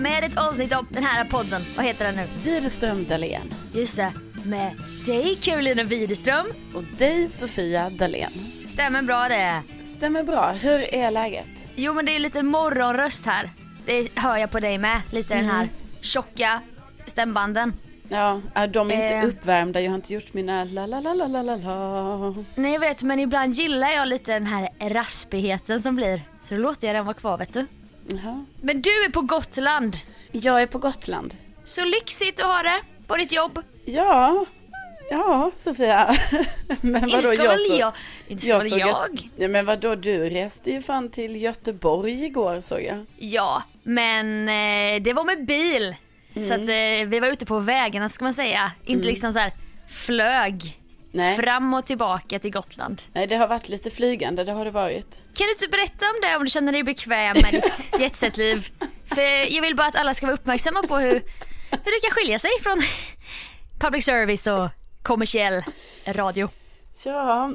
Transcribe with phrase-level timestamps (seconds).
[0.00, 1.62] med ett avsnitt av den här podden.
[1.76, 2.26] Vad heter den nu?
[2.44, 3.54] Widerström Dahlén.
[3.74, 4.12] Just det,
[4.44, 4.72] med
[5.06, 6.46] dig Carolina Widerström.
[6.74, 8.32] Och dig Sofia Dahlén.
[8.68, 9.62] Stämmer bra det.
[9.96, 10.52] Stämmer bra.
[10.52, 11.46] Hur är läget?
[11.76, 13.50] Jo men det är lite morgonröst här.
[13.86, 15.00] Det hör jag på dig med.
[15.12, 15.68] Lite den här
[16.00, 16.60] tjocka
[17.06, 17.72] stämbanden.
[18.08, 19.24] Ja, äh, de är inte Eh.
[19.24, 19.80] uppvärmda.
[19.80, 22.34] Jag har inte gjort mina la la la la la la.
[22.54, 26.20] Nej jag vet men ibland gillar jag lite den här raspigheten som blir.
[26.40, 27.66] Så då låter jag den vara kvar vet du.
[28.08, 28.44] Jaha.
[28.60, 29.96] Men du är på Gotland.
[30.32, 31.36] Jag är på Gotland.
[31.64, 33.58] Så lyxigt att ha det på ditt jobb.
[33.84, 34.46] Ja,
[35.10, 36.16] ja Sofia.
[36.80, 37.92] Men vadå Inte ska väl så- jag.
[38.28, 38.88] Inte ska väl jag.
[38.90, 43.06] att- Nej men vadå, du reste ju fan till Göteborg igår såg jag.
[43.18, 45.94] Ja, men eh, det var med bil.
[46.48, 48.72] Så att eh, vi var ute på vägarna ska man säga.
[48.84, 49.52] Inte liksom så här
[49.88, 50.79] flög
[51.12, 51.36] Nej.
[51.36, 53.02] fram och tillbaka till Gotland.
[53.12, 55.22] Nej det har varit lite flygande, det har det varit.
[55.34, 58.68] Kan du inte berätta om det om du känner dig bekväm med ditt jetset-liv?
[59.06, 61.12] För jag vill bara att alla ska vara uppmärksamma på hur,
[61.70, 62.78] hur det kan skilja sig från
[63.80, 64.68] public service och
[65.02, 65.62] kommersiell
[66.06, 66.48] radio.
[67.04, 67.52] Ja,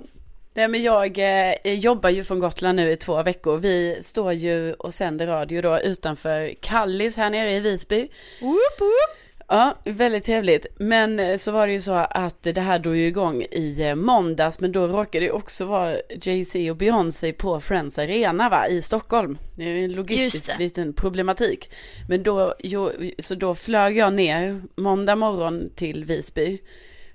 [0.54, 3.58] nej men jag eh, jobbar ju från Gotland nu i två veckor.
[3.58, 8.08] Vi står ju och sänder radio då utanför Kallis här nere i Visby.
[8.42, 9.25] Woop, woop.
[9.48, 10.66] Ja, väldigt trevligt.
[10.78, 13.96] Men eh, så var det ju så att det här drog ju igång i eh,
[13.96, 18.82] måndags, men då råkade det också vara Jay-Z och Beyoncé på Friends Arena va, i
[18.82, 19.38] Stockholm.
[19.56, 21.70] Det är en logistisk liten problematik.
[22.10, 26.62] Men då, jo, så då flög jag ner måndag morgon till Visby.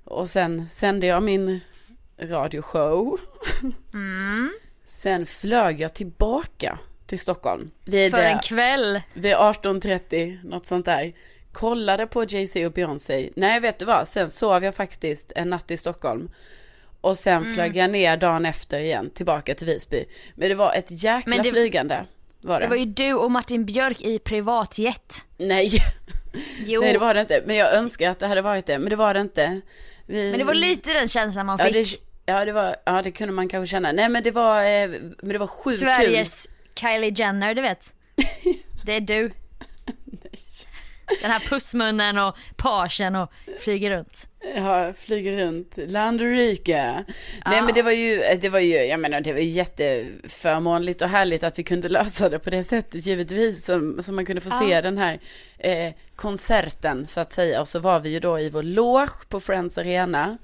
[0.04, 1.60] Och sen sände jag min
[2.18, 3.18] radioshow.
[3.92, 4.50] Mm.
[4.86, 7.70] Sen flög jag tillbaka till Stockholm.
[7.84, 9.00] Vid, För eh, en kväll.
[9.14, 11.12] vid 18.30, något sånt där.
[11.52, 13.30] Kollade på Jay-Z och Beyoncé.
[13.36, 14.08] Nej, vet du vad?
[14.08, 16.30] Sen sov jag faktiskt en natt i Stockholm.
[17.00, 17.54] Och sen Mm.
[17.54, 20.04] flög jag ner dagen efter igen, tillbaka till Visby.
[20.34, 22.04] Men det var ett jäkla Men det- flygande.
[22.42, 22.66] Var det?
[22.66, 25.14] Det var ju du och Martin Björk i privatjet.
[25.36, 25.70] Nej,
[26.66, 27.42] Jo, nej det var det inte.
[27.46, 28.78] Men jag önskar att det hade varit det.
[28.78, 29.60] Men det var det inte.
[30.06, 30.30] Vi...
[30.30, 31.74] men det var lite den känslan man ja, fick.
[31.74, 31.98] det,
[32.32, 33.92] ja, det var, ja, det kunde man kanske känna.
[33.92, 35.88] Nej, men det var, eh, men det var sjukt kul.
[35.88, 37.92] Sveriges Kylie Jenner, du vet.
[38.84, 39.30] Det är du.
[41.22, 44.26] Den här pussmunnen och pagen och flyger runt.
[44.56, 47.04] Ja, flyger runt land och rike.
[47.46, 51.08] Nej men det var ju, det var ju, jag menar det var ju jätteförmånligt och
[51.08, 53.64] härligt att vi kunde lösa det på det sättet givetvis.
[53.64, 54.82] Som, som man kunde få se Ja.
[54.82, 55.18] den här
[55.58, 57.60] eh, konserten så att säga.
[57.60, 60.38] Och så var vi ju då i vår loge på Friends Arena.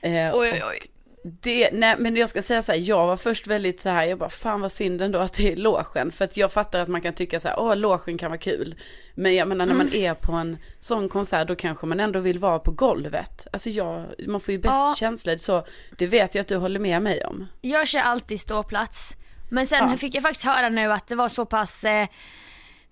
[0.00, 0.80] Eh, Oj, oj, oj.
[1.26, 4.18] Det, nej men jag ska säga så här, jag var först väldigt så här, jag
[4.18, 6.12] bara fan vad synd ändå att det är logen.
[6.12, 8.74] För att jag fattar att man kan tycka så här, åh logen kan vara kul.
[9.14, 12.38] Men jag menar när man är på en sån konsert då kanske man ändå vill
[12.38, 13.46] vara på golvet.
[13.52, 14.94] Alltså jag, man får ju bäst Ja.
[14.98, 15.66] känsla, så
[15.98, 17.46] det vet jag att du håller med mig om.
[17.60, 19.16] Jag kör alltid ståplats.
[19.50, 19.96] Men sen Ja.
[19.96, 22.06] fick jag faktiskt höra nu att det var så pass eh,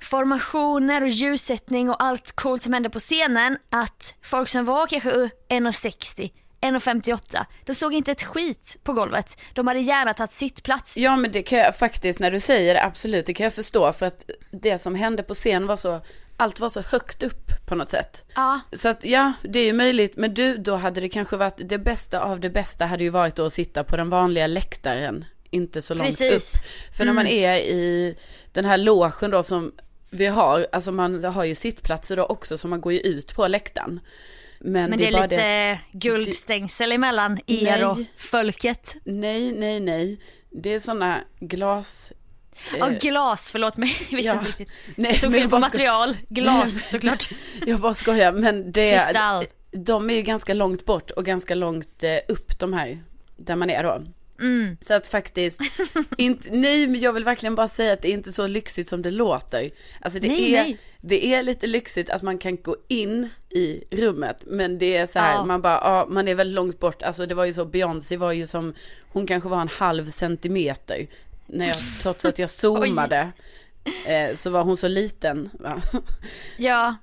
[0.00, 5.10] formationer och ljussättning och allt coolt som hände på scenen att folk som var kanske
[5.10, 6.30] 1,60
[6.62, 9.40] 1,58 de såg inte ett skit på golvet.
[9.54, 10.96] De hade gärna tagit sitt plats.
[10.98, 13.92] Ja men det kan jag faktiskt, när du säger det, absolut, det kan jag förstå.
[13.92, 16.00] För att det som hände på scen var så,
[16.36, 18.24] allt var så högt upp på något sätt.
[18.34, 20.16] Ja, Så att ja, det är ju möjligt.
[20.16, 23.38] Men du, då hade det kanske varit, det bästa av det bästa hade ju varit
[23.38, 25.24] att sitta på den vanliga läktaren.
[25.50, 26.56] Inte så långt Precis.
[26.56, 26.96] upp.
[26.96, 28.16] För när man är i
[28.52, 29.72] den här logen då som
[30.10, 33.48] vi har, alltså man har ju sittplatser då också så man går ju ut på
[33.48, 34.00] läktaren.
[34.64, 37.84] Men, men det är bara lite guldstängsel emellan er Nej.
[37.84, 38.96] och folket.
[39.04, 40.20] Nej, nej, nej.
[40.50, 42.12] Det är sådana glas...
[42.78, 43.96] Ja, eh, glas, förlåt mig.
[44.10, 44.48] Jag visste ja.
[44.48, 44.68] riktigt.
[44.96, 46.16] nej, Jag tog fel på material.
[46.28, 47.28] Glas såklart.
[47.66, 49.46] Jag bara skojar, men det Kristall.
[49.70, 53.02] de är ju ganska långt bort och ganska långt eh, upp de här,
[53.36, 54.02] där man är då.
[54.42, 54.76] Mm.
[54.80, 55.60] Så att faktiskt,
[56.16, 59.02] inte, nej men jag vill verkligen bara säga att det är inte så lyxigt som
[59.02, 59.70] det låter.
[60.00, 60.78] Alltså det, Nej, är, nej.
[61.00, 65.18] det är lite lyxigt att man kan gå in i rummet, men det är så
[65.18, 65.44] här, Ja.
[65.44, 67.02] man bara, ja man är väldigt långt bort.
[67.02, 68.74] Alltså det var ju så, Beyoncé var ju som,
[69.12, 71.06] hon kanske var en halv centimeter.
[71.46, 73.28] När jag, trots att jag zoomade,
[74.06, 75.50] eh, så var hon så liten.
[76.56, 76.96] Ja,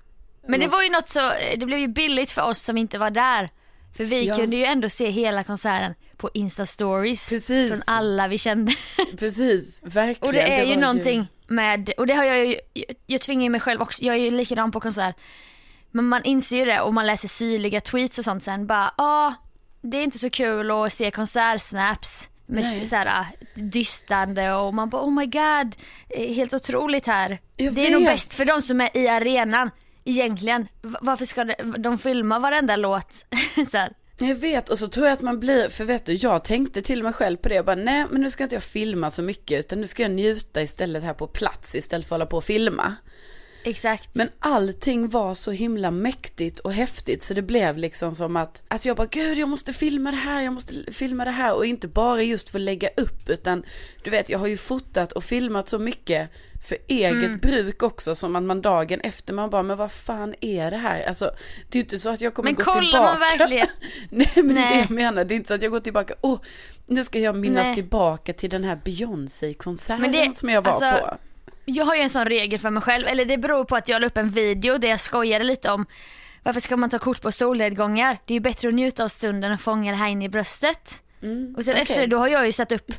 [0.47, 3.11] men det var ju något så, det blev ju billigt för oss som inte var
[3.11, 3.49] där.
[3.97, 4.35] För vi Ja.
[4.35, 7.69] kunde ju ändå se hela konserten på Insta-stories Precis.
[7.69, 8.71] från alla vi kände.
[9.17, 10.27] Precis, verkligen.
[10.27, 12.55] Och det är ju var någonting med, och det har jag ju,
[13.05, 15.15] jag tvingar ju mig själv också, jag är ju likadan på konsert.
[15.91, 19.33] Men man inser ju det och man läser syrliga tweets och sånt sen bara, ja,
[19.81, 22.87] det är inte så kul att se konsertsnaps med Nej.
[22.87, 23.25] så här
[23.55, 25.75] distande och man bara oh my god,
[26.09, 27.39] eh, helt otroligt här.
[27.55, 28.09] Jag det är nog vet.
[28.09, 29.71] bäst för de som är i arenan
[30.05, 30.67] egentligen.
[30.81, 33.25] Varför ska de, de filma varenda låt?
[33.71, 33.93] så här.
[34.19, 37.03] Jag vet, och så tror jag att man blir, för vet du, jag tänkte till
[37.03, 39.59] mig själv på det, jag bara nej men nu ska inte jag filma så mycket,
[39.59, 42.43] utan nu ska jag njuta istället här på plats istället för att hålla på och
[42.43, 42.95] filma.
[43.63, 44.15] Exakt.
[44.15, 48.85] Men allting var så himla mäktigt och häftigt så det blev liksom som att, att
[48.85, 51.87] jag bara gud jag måste filma det här, jag måste filma det här och inte
[51.87, 53.63] bara just för att lägga upp utan
[54.03, 56.29] du vet jag har ju fotat och filmat så mycket
[56.61, 57.37] för eget Mm.
[57.37, 61.07] bruk också som att man dagen efter man bara men vad fan är det här?
[61.07, 61.25] Alltså
[61.69, 63.03] det är ju inte så att jag kommer Men gå kollar tillbaka.
[63.03, 63.67] man verkligen?
[64.09, 64.79] Nej men det är det Nej.
[64.79, 66.39] jag menar, det är inte så att jag går tillbaka, åh
[66.85, 67.75] nu ska jag minnas Nej.
[67.75, 71.17] tillbaka till den här Beyoncé-konserten Men som jag var alltså, på.
[71.65, 74.01] Jag har ju en sån regel för mig själv, eller det beror på att jag
[74.01, 75.85] la upp en video där jag skojade lite om
[76.43, 78.17] varför ska man ta kort på solnedgångar?
[78.25, 81.03] Det är ju bättre att njuta av stunden och fånga det här in i bröstet.
[81.21, 81.81] Mm, Och sen okej.
[81.81, 82.91] efter det, då har jag ju satt upp,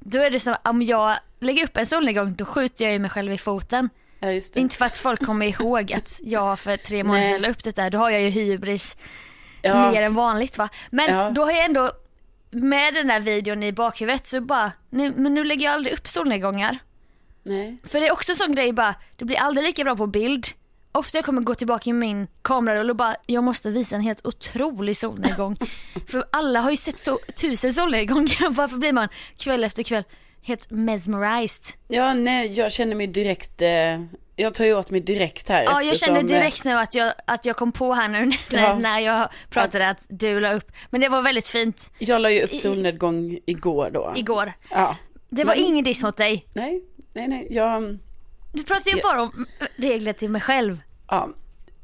[0.00, 3.10] då är det som om jag lägger upp en solnedgång, då skjuter jag ju mig
[3.10, 3.88] själv i foten.
[4.20, 4.28] Ja.
[4.54, 7.76] Inte för att folk kommer ihåg att jag för tre månader sedan la upp det
[7.76, 8.96] där, då har jag ju hybris
[9.62, 9.90] Ja.
[9.92, 10.68] mer än vanligt va.
[10.90, 11.30] Men Ja.
[11.30, 11.90] då har jag ändå
[12.50, 16.08] med den där videon i bakhuvudet så bara, nej, men nu lägger jag aldrig upp
[16.08, 16.78] solnedgångar.
[17.42, 17.78] Nej.
[17.84, 20.46] För det är också en sån grej bara, det blir aldrig lika bra på bild.
[20.92, 24.26] Ofta jag kommer gå tillbaka i min kamerarulle och bara, jag måste visa en helt
[24.26, 25.56] otrolig solnedgång.
[26.06, 29.08] För alla har ju sett så tusen solnedgångar, varför blir man
[29.38, 30.04] kväll efter kväll
[30.42, 31.64] helt mesmerized?
[31.88, 34.02] Ja, nej, jag känner mig direkt, eh,
[34.36, 35.62] jag tar ju åt mig direkt här.
[35.62, 38.62] Ja jag kände eh, direkt nu att jag, att jag kom på här nu när,
[38.62, 38.78] Ja.
[38.78, 40.72] när jag pratade att du la upp.
[40.90, 44.12] Men det var väldigt fint Jag la ju upp I- solnedgång igår då.
[44.16, 44.52] igår.
[44.70, 44.96] Ja.
[45.30, 46.46] Det var Men- ingen diss mot dig.
[46.54, 46.82] Nej,
[47.12, 47.98] nej, nej, jag,
[48.58, 49.02] Du pratar ju Ja.
[49.02, 49.46] bara om
[49.76, 50.74] regler till mig själv.
[51.10, 51.28] ja.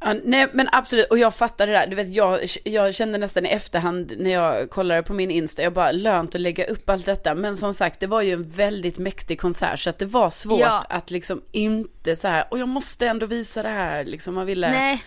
[0.06, 3.46] Ja, nej men absolut, och jag fattar det där, du vet jag, jag kände nästan
[3.46, 7.06] i efterhand när jag kollade på min Insta, jag bara lönt att lägga upp allt
[7.06, 10.30] detta, men som sagt det var ju en väldigt mäktig konsert så att det var
[10.30, 10.86] svårt Ja.
[10.88, 14.70] att liksom inte så här, och jag måste ändå visa det här, liksom man ville,
[14.70, 15.02] Nej,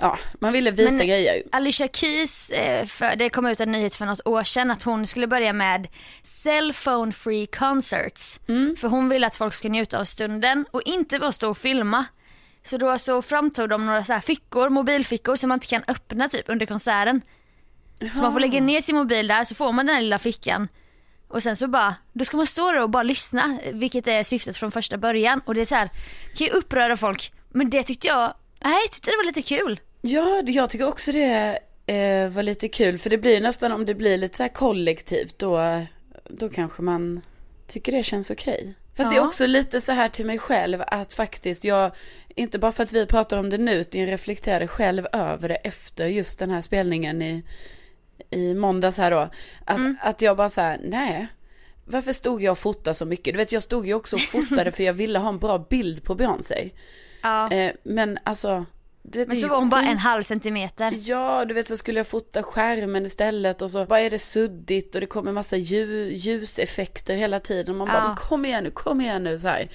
[0.00, 1.42] ja, man ville visa Men- grejer.
[1.52, 5.06] Alicia Keys, eh, för, det kom ut en nyhet för något år sedan att hon
[5.06, 5.88] skulle börja med
[6.24, 8.40] cell phone free concerts.
[8.48, 8.76] Mm.
[8.76, 12.04] För hon ville att folk ska njuta av stunden och inte bara stå och filma.
[12.62, 16.28] Så då så framtog de några så här fickor, mobilfickor som man inte kan öppna
[16.28, 17.20] typ under konserten.
[18.14, 20.68] Så man får lägga ner sin mobil där så får man den här lilla fickan.
[21.28, 24.56] Och sen så bara, då ska man stå där och bara lyssna, vilket är syftet
[24.56, 25.40] från första början.
[25.44, 25.90] Och det är så här,
[26.36, 27.32] kan ju uppröra folk.
[27.50, 29.80] Men det tyckte jag, nej jag tyckte det var lite kul.
[30.00, 32.98] Ja, jag tycker också det eh, var lite kul.
[32.98, 35.82] För det blir nästan om det blir lite så här kollektivt då,
[36.28, 37.20] då kanske man
[37.66, 38.74] tycker det känns okej.
[38.96, 39.26] Fast det är Ja.
[39.26, 41.90] också lite så här till mig själv att faktiskt jag,
[42.28, 45.54] inte bara för att vi pratar om det nu, utan jag reflekterade själv över det
[45.54, 47.42] efter just den här spelningen i,
[48.30, 49.28] i måndags här då.
[49.64, 49.96] Att, Mm.
[50.02, 51.26] att jag bara så här, nej.
[51.84, 53.34] Varför stod jag och fotade så mycket?
[53.34, 56.02] Du vet jag stod ju också och fotade för jag ville ha en bra bild
[56.04, 56.70] på Beyoncé.
[57.22, 57.52] Ja.
[57.52, 58.64] Eh, men alltså.
[59.12, 60.94] Du vet, Men så var hon bara en halv centimeter.
[61.02, 64.94] Ja, du vet så skulle jag fota skärmen istället och så bara är det suddigt
[64.94, 67.76] och det kommer massa lju- ljuseffekter hela tiden.
[67.76, 68.16] Man bara, Ja.
[68.28, 69.68] kom igen nu, kom igen nu så här.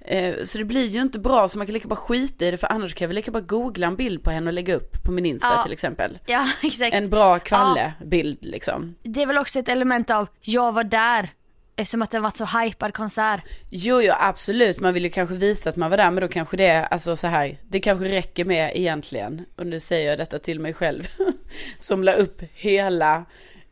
[0.00, 2.56] Eh, Så det blir ju inte bra så man kan lika bara skita i det
[2.56, 5.04] för annars kan jag väl lika bara googla en bild på henne och lägga upp
[5.04, 5.62] på min Insta Ja.
[5.62, 6.18] till exempel.
[6.26, 6.94] Ja exakt.
[6.94, 8.94] En bra kvalle-bild liksom.
[9.02, 11.30] Det är väl också ett element av, jag var där.
[11.78, 13.40] Eftersom att det var så hypad konsert.
[13.70, 14.80] Jo, jo, absolut.
[14.80, 17.16] Man vill ju kanske visa att man var där, men då kanske det är, alltså
[17.16, 21.08] så här, det kanske räcker med egentligen, och nu säger jag detta till mig själv,
[21.78, 23.24] som la upp hela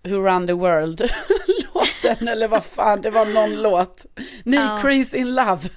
[0.02, 1.00] Who Run the World
[1.74, 4.06] låten, eller vad fan, det var någon låt.
[4.44, 4.78] Ni Ja.
[4.82, 5.68] Crazy in Love.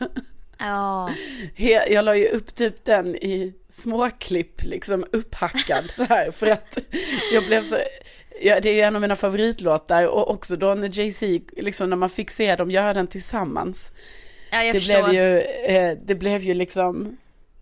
[0.60, 1.10] Ja.
[1.56, 6.78] He- Jag la ju upp typ den i småklipp, liksom upphackad så här, för att
[7.34, 7.78] jag blev så,
[8.42, 11.98] ja, det är ju en av mina favoritlåtar, och också då när Jay-Z, liksom när
[11.98, 13.92] man fick se dem göra den tillsammans.
[14.52, 15.08] ja jag det förstår.
[15.10, 17.18] blev ju, eh, det blev ju liksom,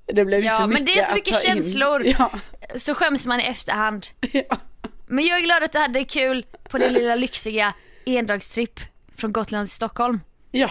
[0.06, 2.06] det blev ju Ja, för men mycket det är så mycket känslor.
[2.20, 2.32] Ja,
[2.76, 4.08] Så skäms man i efterhand.
[4.32, 4.58] ja.
[5.08, 7.74] Men jag är glad att du hade kul på det lilla lyxiga
[8.06, 8.80] endagstripp
[9.18, 10.20] från Gotland till Stockholm.
[10.52, 10.70] ja.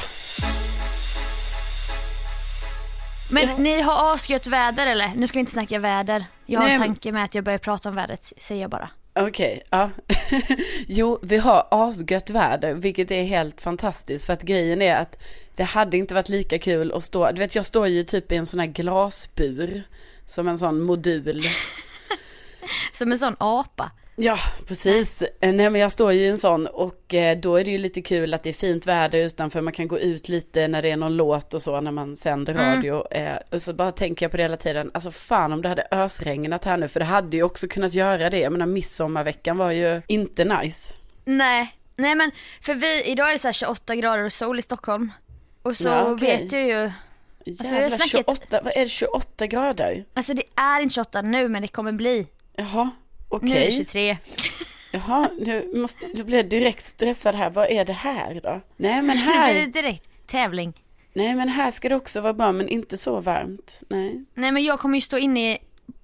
[3.30, 3.56] Men Ja.
[3.58, 5.10] ni har asgött väder eller?
[5.16, 6.24] Nu ska vi inte snacka väder.
[6.46, 8.70] Jag har Nej, en men- tanke med att jag börjar prata om vädret, säger jag
[8.70, 8.90] bara.
[9.18, 9.90] Okej, ja.
[10.86, 14.26] jo, vi har asgött väder, vilket är helt fantastiskt.
[14.26, 15.18] För att grejen är att
[15.54, 18.36] det hade inte varit lika kul att stå, du vet jag står ju typ i
[18.36, 19.82] en sån här glasbur.
[20.26, 21.42] Som en sån modul.
[22.92, 23.90] Som en sån apa.
[24.18, 25.22] Ja, precis.
[25.22, 27.78] Eh, Nej men jag står ju i en sån och eh, då är det ju
[27.78, 29.60] lite kul att det är fint väder utanför.
[29.60, 32.52] Man kan gå ut lite när det är någon låt och så när man sänder
[32.54, 32.74] Mm.
[32.76, 33.06] radio.
[33.12, 34.90] Eh, och så bara tänker jag på det hela tiden.
[34.94, 36.88] Alltså fan om det hade ösregnat här nu.
[36.88, 38.38] För det hade ju också kunnat göra det.
[38.38, 40.94] Jag menar midsommarveckan var ju inte nice.
[41.24, 42.30] Nej, nej men
[42.60, 45.12] för vi, idag är det så här 28 grader och sol i Stockholm.
[45.62, 46.28] Och så Ja, okej.
[46.36, 46.90] vet du ju,
[47.48, 50.04] Jävlar, Alltså, jag har snackat- 28, vad är det 28 grader?
[50.14, 52.26] alltså det är inte 28 nu men det kommer bli.
[52.56, 52.90] Jaha,
[53.28, 53.48] okej.
[53.48, 54.16] Nu är det 23.
[54.92, 57.50] Jaha, nu, måste, nu blir jag direkt stressad här.
[57.50, 58.60] Vad är det här då?
[58.76, 59.54] Nej men Nu blir här.
[59.54, 60.72] det direkt tävling.
[61.12, 63.80] Nej men här ska det också vara bra men inte så varmt.
[63.88, 64.24] Nej.
[64.34, 65.58] Nej men jag kommer ju stå inne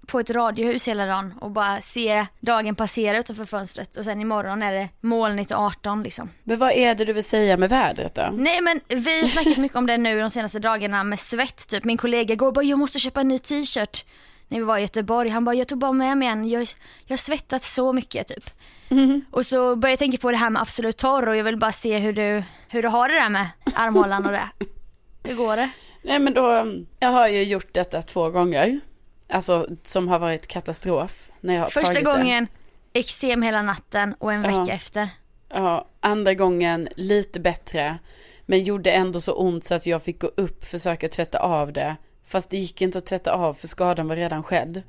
[0.07, 4.62] på ett radiohus hela dagen och bara se dagen passera utanför fönstret och sen imorgon
[4.62, 6.31] är det molnigt och 18 liksom.
[6.45, 8.29] Men vad är det du vill säga med vädret då?
[8.33, 11.85] Nej men vi har snackat mycket om det nu de senaste dagarna med svett typ.
[11.85, 14.05] Min kollega går bara jag måste köpa en ny t-shirt.
[14.52, 16.62] När vi var i Göteborg, han bara jag tog bara med mig en, jag,
[17.06, 18.50] jag har svettat så mycket typ.
[18.88, 19.25] Mm.
[19.30, 21.73] Och så började jag tänka på det här med Absolut Torr och jag vill bara
[21.73, 24.49] se hur du, hur du har det där med armhålan och det.
[25.25, 25.71] Hur går det?
[26.02, 26.66] Nej men då,
[27.00, 28.80] jag har ju gjort detta två gånger.
[29.28, 31.30] Alltså som har varit katastrof.
[31.40, 32.47] När jag har Första gången
[32.92, 34.61] eksem hela natten och en Ja.
[34.61, 35.09] vecka efter.
[35.49, 37.99] Ja, andra gången lite bättre.
[38.47, 41.97] Men gjorde ändå så ont så att jag fick gå upp, försöka tvätta av det.
[42.33, 44.83] Fast det gick inte att tvätta av för skadan var redan skedd.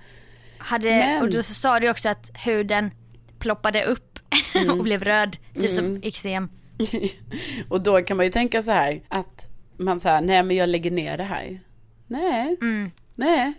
[0.58, 2.92] Hade, Men- Och då så sa du också att huden
[3.40, 4.20] ploppade upp
[4.72, 5.38] och blev röd.
[5.54, 6.02] Typ som Mm.
[6.04, 6.50] eksem.
[7.70, 9.46] Och då kan man ju tänka så här att
[9.78, 11.60] man säger nej men jag lägger ner det här.
[12.08, 12.92] Nej, Mm.
[13.16, 13.54] nej.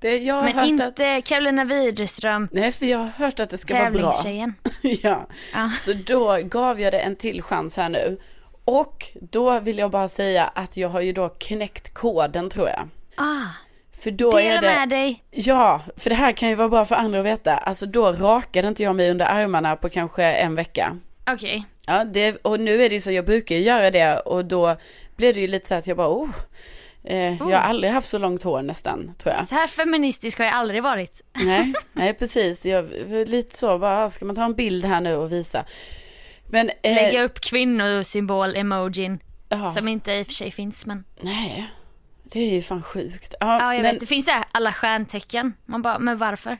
[0.00, 3.50] Det, jag har Men hört att, inte Carolina Widerström, nej för jag har hört att
[3.50, 4.14] det ska vara bra.
[4.82, 5.26] ja.
[5.54, 5.70] Ja.
[5.82, 8.18] Så då gav jag det en till chans här nu.
[8.64, 12.88] Och då vill jag bara säga att jag har ju då knäckt koden tror jag.
[13.16, 13.46] Ah,
[13.98, 14.66] För då är dela det...
[14.66, 15.24] med dig.
[15.30, 17.56] Ja, för det här kan ju vara bra för andra att veta.
[17.58, 20.96] Alltså då rakade inte jag mig under armarna på kanske en vecka.
[21.30, 21.64] Okej.
[21.86, 24.76] Ja, det, och nu är det ju så, jag brukar ju göra det och då
[25.16, 26.30] blir det ju lite så att jag bara, oh,
[27.04, 29.46] eh, jag har aldrig haft så långt hår nästan, tror jag.
[29.46, 31.22] Så här feministisk har jag aldrig varit.
[31.44, 32.88] Nej, nej precis, jag,
[33.28, 35.64] lite så, bara, ska man ta en bild här nu och visa?
[36.50, 39.18] Men, eh, Lägga upp kvinnosymbol-emojin.
[39.48, 41.04] ja, Som inte i och för sig finns men.
[41.20, 41.70] nej,
[42.32, 43.34] det är ju fan sjukt.
[43.40, 45.52] Ja, Ja jag men, vet, det finns här alla stjärntecken.
[45.66, 46.58] Man bara, men varför?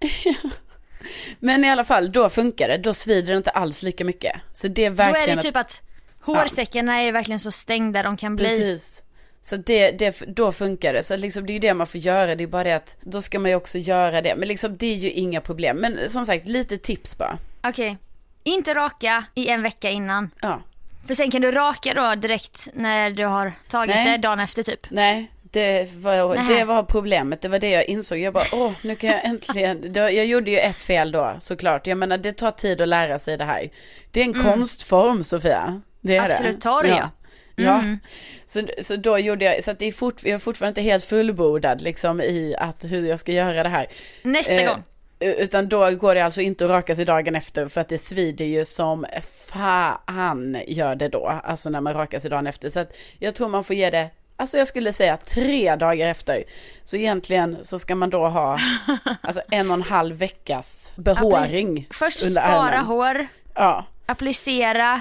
[1.38, 4.36] men i alla fall, då funkar det, då svider det inte alls lika mycket.
[4.52, 5.82] Så det är Då verkligen är det att- typ att
[6.20, 8.46] hårsäckarna är verkligen så stängda de kan bli.
[8.46, 9.02] Precis.
[9.44, 11.02] Så det, det, då funkar det.
[11.02, 12.34] Så liksom, det är ju det man får göra.
[12.34, 14.34] Det är bara det att då ska man ju också göra det.
[14.36, 15.76] Men liksom, det är ju inga problem.
[15.76, 17.38] Men som sagt, lite tips bara.
[17.62, 17.96] Okej.
[18.44, 20.30] Inte raka i en vecka innan.
[20.40, 20.62] Ja.
[21.06, 24.04] För sen kan du raka då direkt när du har tagit Nej.
[24.12, 24.86] det dagen efter typ.
[24.90, 27.40] Nej, det var, det var problemet.
[27.42, 28.18] Det var det jag insåg.
[28.18, 29.92] Jag bara, åh, nu kan jag äntligen.
[29.94, 31.86] Jag gjorde ju ett fel då, såklart.
[31.86, 33.70] Jag menar, det tar tid att lära sig det här.
[34.10, 35.80] Det är en konstform, Sofia.
[36.00, 36.30] Det är Mm.
[36.30, 36.60] Absolut, det.
[36.60, 37.10] tar det, ja.
[37.56, 37.78] Ja.
[37.78, 37.98] Mm.
[38.46, 41.04] Så, så då gjorde jag, så att det är fort, jag är fortfarande inte helt
[41.04, 43.86] fullbordad liksom i att hur jag ska göra det här.
[44.22, 44.82] Nästa Eh, gång.
[45.22, 48.44] Utan då går det alltså inte att raka sig dagen efter för att det svider
[48.44, 49.06] ju som
[49.48, 51.40] fan gör det då.
[51.44, 52.68] Alltså när man rakar sig dagen efter.
[52.68, 56.44] Så att jag tror man får ge det, alltså jag skulle säga tre dagar efter.
[56.84, 58.58] Så egentligen så ska man då ha
[59.20, 62.84] alltså en och en halv veckas behåring Först under spara armen.
[62.84, 65.00] hår, Ja, applicera,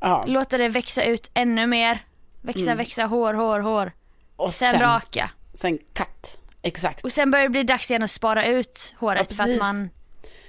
[0.00, 0.24] ja.
[0.28, 1.98] låta det växa ut ännu mer.
[2.40, 2.78] Växa, Mm.
[2.78, 3.92] växa, hår, hår, hår.
[4.36, 5.30] Och Sen, sen, raka.
[5.54, 6.38] sen cut.
[6.62, 7.04] Exakt.
[7.04, 9.90] Och sen börjar det bli dags igen att spara ut håret Ja, för att man...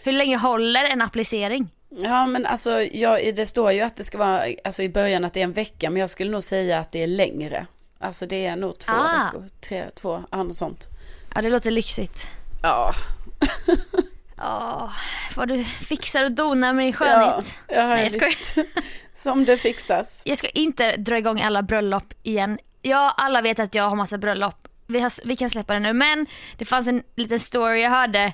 [0.03, 1.70] Hur länge håller en applicering?
[1.89, 5.34] Ja men alltså, ja, det står ju att det ska vara, alltså i början att
[5.34, 7.67] det är en vecka, men jag skulle nog säga att det är längre.
[8.00, 9.25] Alltså det är nog två Ah.
[9.25, 10.88] veckor, tre, två, ja något sånt.
[11.36, 12.27] Ja det låter lyxigt.
[12.62, 12.93] Ja,
[14.38, 14.89] Åh,
[15.36, 17.60] vad du fixar och donar med din skönhet.
[17.67, 18.67] Ja, ja, Nej, jag skojar.
[19.15, 20.22] Som det fixas.
[20.24, 22.60] Jag ska inte dra igång alla bröllop igen.
[22.82, 24.67] Ja, alla vet att jag har massa bröllop.
[24.87, 25.93] Vi, har, vi kan släppa det nu.
[25.93, 28.33] Men det fanns en liten story jag hörde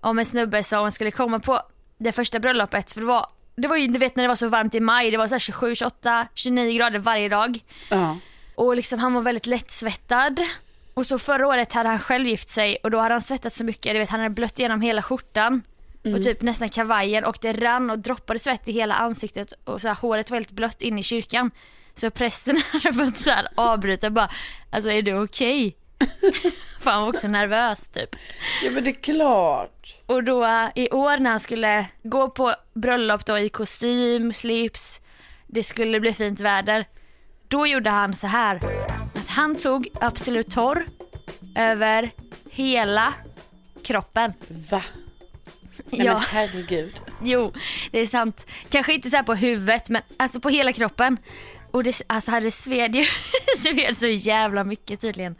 [0.00, 1.60] om en snubbe som skulle komma på
[1.98, 2.92] det första bröllopet.
[2.92, 5.10] För det var, det var ju, du vet när det var så varmt i maj,
[5.10, 7.60] det var så här 27, 28, 29 grader varje dag.
[7.88, 8.18] Ja.
[8.54, 10.40] Och liksom han var väldigt lättsvettad.
[10.94, 13.64] Och så förra året hade han själv gift sig och då hade han svettats så
[13.64, 15.62] mycket, du vet han hade blött igenom hela skjortan.
[16.14, 19.88] Och typ nästan kavajen och det rann och droppade svett i hela ansiktet och så
[19.88, 21.50] här, håret var helt blött in i kyrkan.
[21.94, 24.30] Så prästen hade fått så här avbryta bara,
[24.70, 25.76] alltså är du okej?
[26.80, 28.16] För han var också nervös typ.
[28.64, 29.94] ja men det är klart.
[30.06, 35.00] Och då eh, i år när han skulle gå på bröllop då i kostym, slips,
[35.46, 36.88] det skulle bli fint väder.
[37.48, 38.60] Då gjorde han så här.
[39.14, 40.86] Att han tog Absolut Torr
[41.56, 42.10] över
[42.50, 43.14] hela
[43.82, 44.32] kroppen.
[44.48, 44.82] Va?
[45.84, 47.00] Nej Ja, men herregud.
[47.22, 47.52] jo,
[47.90, 48.46] det är sant.
[48.68, 51.18] Kanske inte så här på huvudet men alltså på hela kroppen.
[51.70, 53.04] Och det alltså, hade sved ju
[53.56, 55.36] sved så jävla mycket tydligen.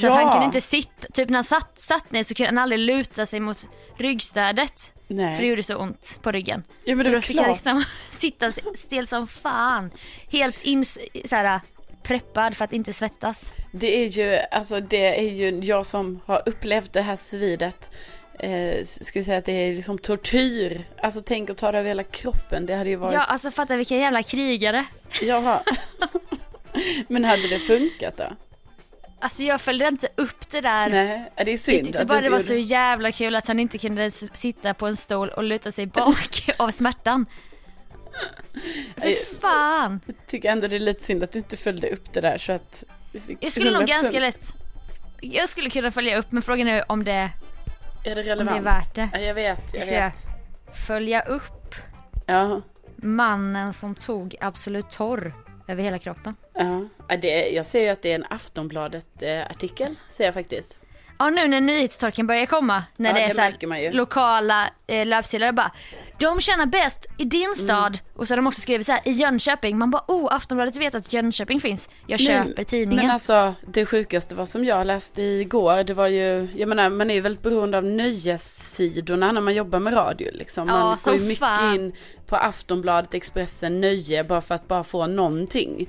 [0.00, 2.58] Så att han kunde inte sitta, typ när han satt, satt ner så kunde han
[2.58, 4.94] aldrig luta sig mot ryggstödet.
[5.06, 5.34] Nej.
[5.34, 6.62] För det gjorde så ont på ryggen.
[6.84, 9.90] Ja, så då fick han liksom sitta stel som fan.
[10.30, 11.60] Helt in, så här,
[12.02, 13.52] preppad för att inte svettas.
[13.72, 17.90] Det är ju, alltså det är ju jag som har upplevt det här svidet.
[18.38, 20.84] Eh, ska vi säga att det är liksom tortyr.
[21.02, 22.66] Alltså tänk att ta det över hela kroppen.
[22.66, 24.84] Det hade ju varit, Ja, alltså fatta vilka jävla krigare.
[25.22, 25.62] Jaha.
[27.08, 28.32] Men hade det funkat då?
[29.26, 30.88] Alltså jag följde inte upp det där.
[30.90, 33.60] Nej, det är Jag synd tyckte att bara det var så jävla kul att han
[33.60, 37.26] inte kunde sitta på en stol och luta sig bak av smärtan.
[38.96, 40.00] För fan.
[40.06, 42.52] Jag tycker ändå det är lite synd att du inte följde upp det där så
[42.52, 42.84] att
[43.40, 43.86] Jag skulle nog 100%.
[43.86, 44.54] ganska lätt,
[45.20, 47.30] jag skulle kunna följa upp men frågan är om det, Är
[48.04, 48.64] det om det är relevant?
[48.66, 49.08] värt det.
[49.12, 50.22] Ja, jag vet, jag Ska jag vet.
[50.86, 51.74] följa upp
[52.26, 52.62] Ja,
[52.96, 55.34] mannen som tog Absolut Torr
[55.68, 56.36] över hela kroppen?
[56.54, 57.16] ja.
[57.16, 60.76] Det, jag ser ju att det är en Aftonbladet-artikel, eh, ser jag faktiskt.
[61.18, 65.06] Ja nu när nyhetstorken börjar komma, när Ja, det är det så här lokala eh,
[65.06, 65.72] löpsedlar bara
[66.18, 69.10] De tjänar bäst i din stad och så har de också skrivit så här i
[69.10, 69.78] Jönköping.
[69.78, 71.90] Man bara oh Aftonbladet vet att Jönköping finns.
[72.06, 73.04] Jag köper tidningen.
[73.04, 77.10] Men alltså det sjukaste var som jag läste igår, det var ju, jag menar man
[77.10, 80.68] är ju väldigt beroende av nöjessidorna när man jobbar med radio liksom.
[80.68, 81.74] Ja, Man går som ju mycket fan.
[81.74, 81.92] in
[82.26, 85.88] på Aftonbladet, Expressen, Nöje bara för att bara få någonting.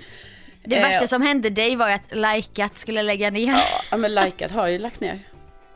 [0.67, 3.53] Det eh, värsta som hände dig var ju att Likat skulle lägga ner.
[3.91, 5.19] Ja men Likat har ju lagt ner.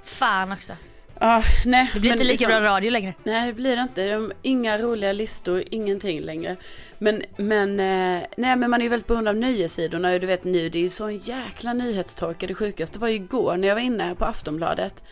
[0.03, 0.73] Fan också.
[1.19, 1.89] Ja, nej.
[1.93, 3.13] Det blir inte lika liksom- bra radio längre.
[3.23, 4.03] Nej det blir det inte.
[4.03, 6.55] Är inga roliga listor, ingenting längre.
[6.97, 10.43] Men, men, eh, nej, men man är ju väldigt beroende av nöjessidorna och du vet
[10.43, 12.47] nu det är ju sån jäkla nyhetstorka.
[12.47, 15.03] Det sjukaste var ju igår när jag var inne på Aftonbladet.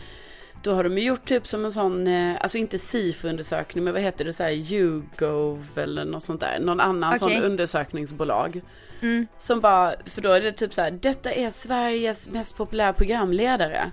[0.63, 4.01] Då har de ju gjort typ som en sån, eh, alltså inte SIFO-undersökning men vad
[4.01, 6.59] heter det, så här YouGov eller något sånt där.
[6.59, 7.35] Någon annan Okej.
[7.35, 8.61] sån undersökningsbolag.
[9.01, 9.27] Mm.
[9.37, 13.91] Som bara, för då är det typ så här, detta är Sveriges mest populära programledare.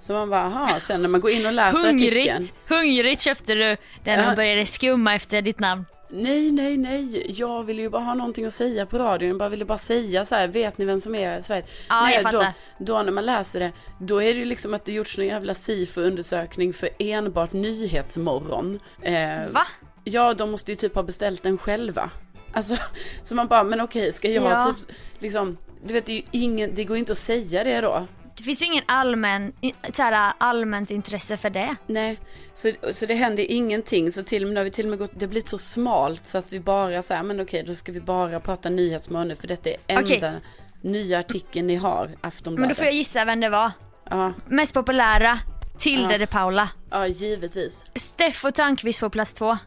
[0.00, 2.00] Så man bara, aha, sen när man går in och läser artikeln.
[2.00, 4.30] Hungrigt, hungrigt köpte du den Ja.
[4.30, 5.84] och började skumma efter ditt namn.
[6.10, 7.32] Nej, nej, nej.
[7.40, 9.28] Jag vill ju bara ha någonting att säga på radion.
[9.28, 11.64] Jag bara ville bara säga så här, vet ni vem som är Sverige?
[11.88, 12.52] Ja, nej, jag fattar.
[12.78, 15.26] Då, då när man läser det, då är det ju liksom att det gjorts någon
[15.26, 18.80] jävla SIFO-undersökning för enbart Nyhetsmorgon.
[19.02, 19.62] Eh, Va?
[20.04, 22.10] Ja, de måste ju typ ha beställt den själva.
[22.52, 22.76] Alltså,
[23.22, 24.74] så man bara, men okej, ska jag Ja.
[24.78, 25.56] typ, liksom,
[25.86, 28.06] du vet, det är ju ingen, det går ju inte att säga det då.
[28.38, 29.52] Det finns ju ingen allmän,
[29.92, 31.76] så här, allmänt intresse för det.
[31.86, 32.18] Nej,
[32.54, 34.12] så, så det händer ingenting.
[34.12, 36.38] Så till och med vi till och med gått, det har blivit så smalt så
[36.38, 39.70] att vi bara säger men okej då ska vi bara prata nyhetsmorgon nu för detta
[39.70, 40.40] är enda Okej.
[40.80, 42.60] nya artikeln ni har, Aftonbladet.
[42.60, 43.70] Men då får jag gissa vem det var.
[44.10, 45.38] Ja, Mest populära,
[45.78, 46.18] Tilde Ja.
[46.18, 46.68] de Paula.
[46.90, 47.84] ja, givetvis.
[47.94, 49.58] Steffo Törnqvist på plats två.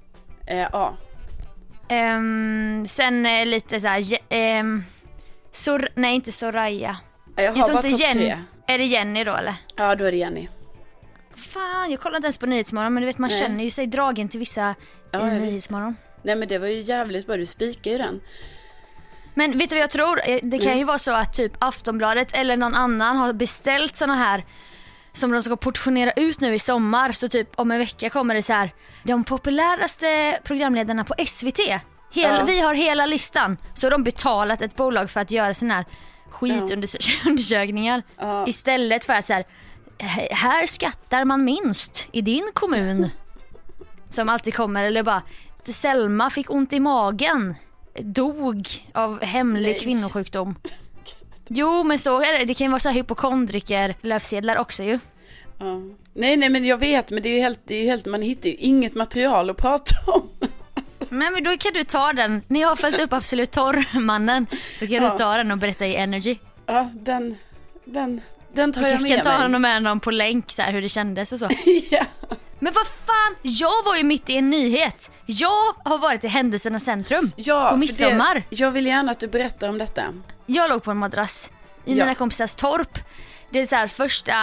[0.48, 0.98] Eh, ja,
[1.90, 4.84] Ehm, sen eh, lite så här, Je- ehm,
[5.52, 6.98] Sor- nej inte Soraya.
[7.36, 8.38] jag har Jag bara topp tre.
[8.74, 9.56] Är det Jenny då eller?
[9.76, 10.48] Ja, då är det Jenny.
[11.36, 13.40] Fan, jag kollar inte ens på Nyhetsmorgon men du vet man Nej.
[13.40, 14.76] känner ju sig dragen till vissa
[15.12, 15.40] Ja, i.
[15.40, 15.96] Nyhetsmorgon.
[16.24, 18.22] Nej men det var ju jävligt bra, du spikar ju den.
[19.34, 20.22] Men vet du vad jag tror?
[20.30, 24.16] Eh, Det kan ju vara så att typ Aftonbladet eller någon annan har beställt såna
[24.16, 24.46] här
[25.14, 27.12] som de ska portionera ut nu i sommar.
[27.12, 28.72] Så typ om en vecka kommer det så här.
[29.04, 31.60] De populäraste programledarna på SVT.
[31.60, 31.82] Hel,
[32.14, 32.44] Ja.
[32.44, 33.58] Vi har hela listan.
[33.74, 35.86] Så har de betalat ett bolag för att göra såna här
[36.32, 38.04] skitundersökningar.
[38.18, 38.48] Ja.
[38.48, 39.44] Istället för att så här.
[40.00, 43.10] "H- Här skattar man minst i din kommun.
[44.10, 45.22] Som alltid kommer eller bara
[45.64, 47.56] Selma fick ont i magen.
[48.00, 49.80] Dog av hemlig Nej.
[49.80, 50.56] kvinnosjukdom.
[51.54, 52.46] Jo men så är det.
[52.46, 55.00] Det kan ju vara så här hypokondriker löpsedlar också ju.
[55.60, 55.82] Ja.
[56.14, 58.22] Nej, nej men jag vet, men det är ju helt, det är ju helt, man
[58.22, 60.30] hittar ju inget material att prata om.
[60.82, 62.44] Alltså, Men, men då kan du ta den.
[62.48, 65.12] När jag har följt upp Absolut Torr-mannen så kan Ja.
[65.12, 66.38] du ta den och berätta i Energy.
[66.66, 67.38] ja, den,
[67.86, 68.22] den,
[68.54, 69.42] den tar jag Jag med kan ta mig.
[69.42, 71.50] honom med honom på länk så här, hur det kändes och så.
[71.90, 72.06] ja.
[72.60, 75.12] Men vad fan, jag var ju mitt i en nyhet.
[75.26, 78.36] Jag har varit i händelsernas centrum Ja, på midsommar.
[78.50, 80.04] Det, jag vill gärna att du berättar om detta.
[80.46, 81.52] Jag låg på en madrass
[81.86, 82.06] i Ja.
[82.06, 83.00] mina kompisars torp.
[83.50, 84.34] Det är så här första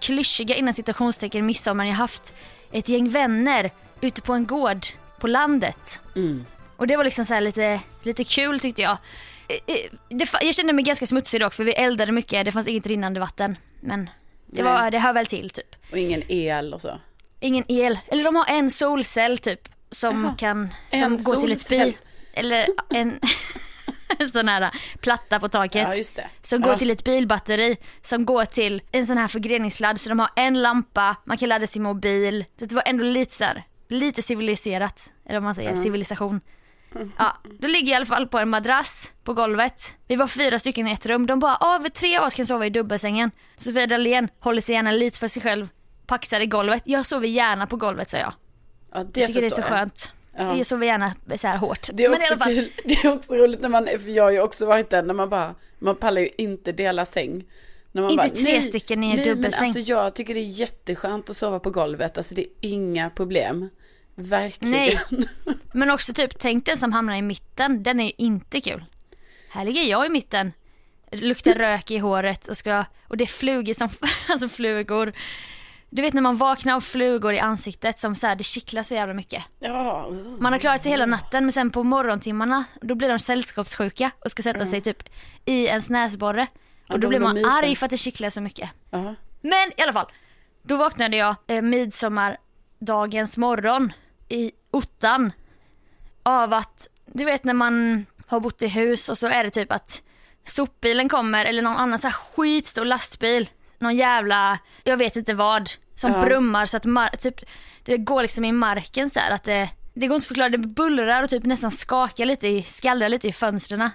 [0.00, 2.34] klyschiga innan citationstecken midsommar jag haft
[2.72, 3.70] ett gäng vänner
[4.00, 4.78] ute på en gård
[5.26, 6.02] på landet.
[6.16, 6.44] Mm.
[6.76, 8.96] Och det var liksom så lite, lite kul tyckte jag.
[9.48, 12.68] Eh, eh, Det, jag kände mig ganska smutsig dock för vi eldade mycket, det fanns
[12.68, 13.56] inget rinnande vatten.
[13.80, 14.10] Men
[14.46, 14.72] det, Nej.
[14.72, 15.76] var, det hör väl till typ.
[15.92, 17.00] Och ingen el och så.
[17.40, 21.52] Ingen el, eller de har en solcell typ som Jaha, kan, en som går till
[21.52, 21.88] ett solcell.
[21.88, 21.96] bil.
[22.32, 23.20] Eller en,
[24.32, 25.88] sån här platta på taket.
[25.88, 26.28] Ja, just det.
[26.42, 26.68] Som ja.
[26.68, 30.62] går till ett bilbatteri som går till en sån här förgreningssladd så de har en
[30.62, 32.44] lampa, man kan ladda sin mobil.
[32.58, 36.40] Det var ändå lite så här, lite civiliserat, eller vad man säger, civilisation.
[37.18, 39.96] Ja, då ligger jag i alla fall på en madrass på golvet.
[40.08, 41.26] Vi var fyra stycken i ett rum.
[41.26, 43.30] De bara, ah, vi tre av oss kan sova i dubbelsängen.
[43.56, 45.68] Sofia Dalén håller sig gärna lite för sig själv,
[46.06, 46.82] paxar i golvet.
[46.86, 48.32] Jag sover gärna på golvet sa jag.
[48.92, 49.66] Ja, det Jag tycker det är så jag.
[49.68, 50.12] skönt.
[50.36, 50.56] Ja.
[50.56, 51.88] Jag sover gärna så här hårt.
[51.92, 54.08] Det är Men i också alla fall, kul, det är också roligt när man, för
[54.08, 57.44] jag har ju också varit där när man bara, man pallar ju inte dela säng.
[58.02, 59.66] Inte bara, tre nej, stycken i en dubbelsäng.
[59.66, 63.68] Alltså jag tycker det är jätteskönt att sova på golvet, alltså det är inga problem.
[64.14, 64.72] Verkligen.
[64.72, 65.00] Nej.
[65.72, 68.84] Men också typ, tänk den som hamnar i mitten, den är ju inte kul.
[69.48, 70.52] Här ligger jag i mitten
[71.10, 73.88] luktar rök i håret och ska, och det är flugor som,
[74.28, 75.12] alltså flugor.
[75.90, 78.94] Du vet när man vaknar av flugor i ansiktet som så här, det kittlar så
[78.94, 79.44] jävla mycket.
[79.58, 80.10] Ja.
[80.38, 84.30] Man har klarat sig hela natten men sen på morgontimmarna då blir de sällskapssjuka och
[84.30, 85.08] ska sätta sig typ
[85.44, 86.46] i ens näsborre.
[86.88, 88.70] Och då blir man arg för att det kittlar så mycket.
[88.90, 89.14] Ja.
[89.40, 90.06] Men i alla fall,
[90.62, 93.92] då vaknade jag eh, midsommardagens morgon
[94.28, 95.32] i ottan
[96.22, 99.72] av att, du vet när man har bott i hus och så är det typ
[99.72, 100.02] att
[100.46, 105.70] sopbilen kommer eller någon annan så här skitstor lastbil, någon jävla, jag vet inte vad,
[105.94, 106.20] som Ja.
[106.20, 107.40] brummar så att mar- typ,
[107.84, 110.58] det går liksom i marken så här att det, det går inte att förklara, det
[110.58, 113.90] bullrar och typ nästan skakar lite, i, skallrar lite i fönstren.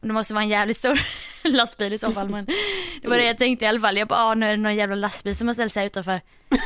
[0.00, 0.98] Det måste vara en jävligt stor
[1.56, 2.46] lastbil i så fall men
[3.02, 3.96] det var det jag tänkte i alla fall.
[3.96, 6.20] Jag bara, ah, nu är det någon jävla lastbil som har ställt sig här utanför.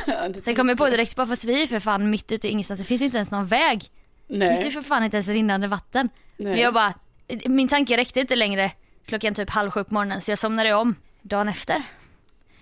[0.07, 2.51] Ja, Sen kom jag på direkt, bara fast vi är för fan mitt ute i
[2.51, 3.83] ingenstans, det finns inte ens någon väg.
[4.27, 4.71] Det finns ju Nej.
[4.71, 6.09] för fan inte ens rinnande vatten.
[6.37, 6.61] Men Nej.
[6.61, 6.93] jag bara,
[7.45, 8.71] min tanke räckte inte längre
[9.05, 11.83] klockan typ halv sju på morgonen så jag somnade om dagen efter.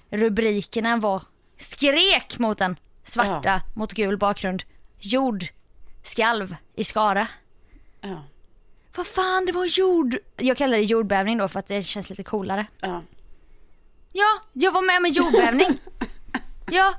[0.10, 1.22] Rubrikerna var
[1.58, 4.64] skrek mot en svarta mot gul bakgrund.
[5.00, 5.46] Jord
[6.04, 7.28] skalv i Skara.
[8.02, 8.24] Ja.
[8.96, 12.24] Vad fan det var jord, jag kallar det jordbävning då för att det känns lite
[12.24, 12.66] coolare.
[12.82, 13.04] Ja.
[14.12, 15.80] Ja, jag var med med jordbävning.
[16.72, 16.94] ja,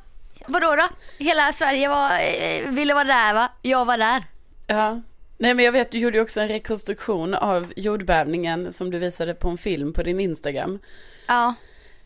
[0.46, 0.88] vadå då?
[1.18, 3.48] Hela Sverige var, eh, ville vara där va?
[3.62, 4.24] Jag var där.
[4.66, 5.00] Ja.
[5.38, 9.34] Nej men jag vet, du gjorde ju också en rekonstruktion av jordbävningen som du visade
[9.34, 10.78] på en film på din Instagram.
[11.26, 11.54] Ja,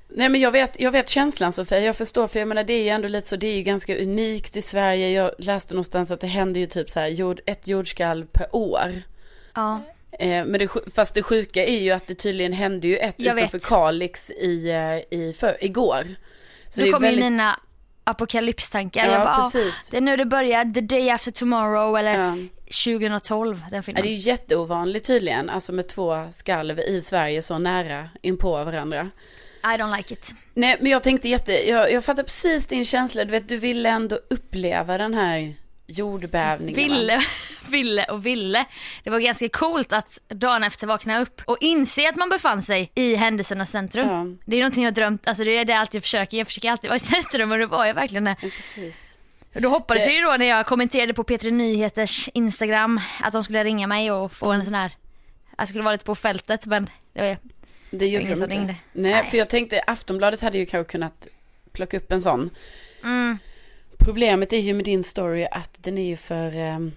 [0.08, 2.82] Nej men jag vet, jag vet känslan Sofia, jag förstår för jag menar det är
[2.82, 5.10] ju ändå lite så, det är ju ganska unikt i Sverige.
[5.10, 9.02] Jag läste någonstans att det händer ju typ så här jord, ett jordskalv per år.
[9.58, 9.80] Ja.
[10.18, 13.36] Eh, men det, fast det sjuka är ju att det tydligen hände ju ett Jag
[13.38, 13.68] utanför vet.
[13.68, 16.06] Kalix i, eh, i för, igår.
[16.70, 17.60] Så Då kommer väldigt- ju mina
[18.04, 19.06] apokalypstankar.
[19.06, 19.88] Ja, jag bara, precis.
[19.90, 22.36] det är nu det börjar, the day after tomorrow eller Ja.
[22.84, 24.02] 2012 den Ja, filmen.
[24.02, 29.10] det är ju jätteovanligt tydligen, alltså med två skalv i Sverige så nära inpå varandra.
[29.64, 30.34] I don't like it.
[30.54, 33.88] Nej men jag tänkte jätte, jag, jag fattar precis din känsla, du vet du ville
[33.88, 35.54] ändå uppleva den här
[35.88, 36.74] jordbävningen.
[36.88, 36.94] va?
[36.94, 37.20] Ville,
[37.72, 38.64] ville och ville.
[39.04, 42.90] Det var ganska coolt att dagen efter vakna upp och inse att man befann sig
[42.94, 44.08] i händelsernas centrum.
[44.08, 44.26] Ja.
[44.46, 46.88] Det är någonting jag drömt, alltså det är det jag alltid försöker, jag försöker alltid
[46.90, 48.36] vara i centrum och det var jag verkligen det.
[48.42, 49.14] Ja, precis.
[49.52, 53.44] Då hoppades Det- jag ju då när jag kommenterade på P3 Nyheters Instagram att de
[53.44, 54.92] skulle ringa mig och få en sån här,
[55.58, 57.36] jag skulle vara lite på fältet men det var,
[57.90, 58.74] Det gjorde ingen som ringde.
[58.92, 59.26] Nej, Nej.
[59.30, 61.26] för jag tänkte Aftonbladet hade ju kanske kunnat
[61.72, 62.50] plocka upp en sån.
[63.04, 63.38] mm,
[64.08, 66.92] Problemet är ju med din story att den är ju för, ehm,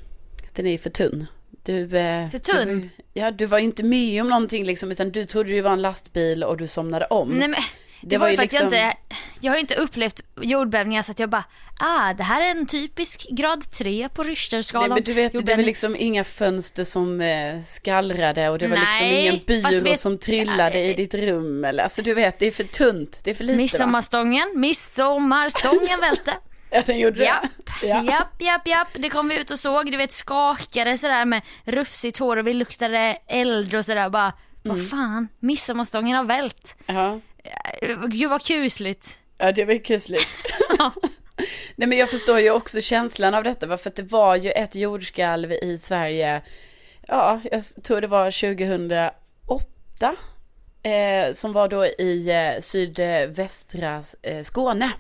[0.53, 1.25] den är ju för tunn.
[1.63, 2.81] Du, eh, För tunn?
[2.81, 5.71] Du, ja, du var ju inte med om någonting liksom, utan du trodde det var
[5.71, 7.29] en lastbil och du somnade om.
[7.29, 7.59] nej men
[8.01, 8.97] det, var ju för att liksom- jag inte,
[9.41, 11.43] jag har ju inte upplevt jordbävningar så att jag bara,
[11.79, 14.89] ah det här är en typisk grad 3 på Nej, Richterskalan.
[14.89, 19.07] men du vet, det var liksom inga fönster som eh, skallrade och det var liksom
[19.07, 22.51] Nej, ingen byrå vet- som trillade i ditt rum eller, alltså du vet, det är
[22.51, 23.61] för tunt, det är för lite va?
[23.61, 26.33] Midsommarstången, midsommarstången välte.
[26.71, 27.41] Ja, den gjorde Japp,
[27.81, 27.87] det.
[27.87, 28.03] Ja.
[28.03, 28.87] japp, japp, japp.
[28.93, 32.53] Det kom vi ut och såg, du vet skakade sådär med rufsigt hår och vi
[32.53, 34.33] luktade eld och sådär bara,
[34.65, 34.77] Mm.
[34.77, 36.77] vad fan, midsommarstången har vält.
[36.85, 37.19] Ja.
[38.07, 39.19] Gud vad kusligt.
[39.37, 40.27] Ja, det var ju kusligt.
[41.75, 44.75] Nej, men jag förstår ju också känslan av detta, för att det var ju ett
[44.75, 46.41] jordskalv i Sverige,
[47.07, 50.15] ja, jag tror det var 2008,
[50.83, 54.91] eh, som var då i eh, sydvästra eh, Skåne.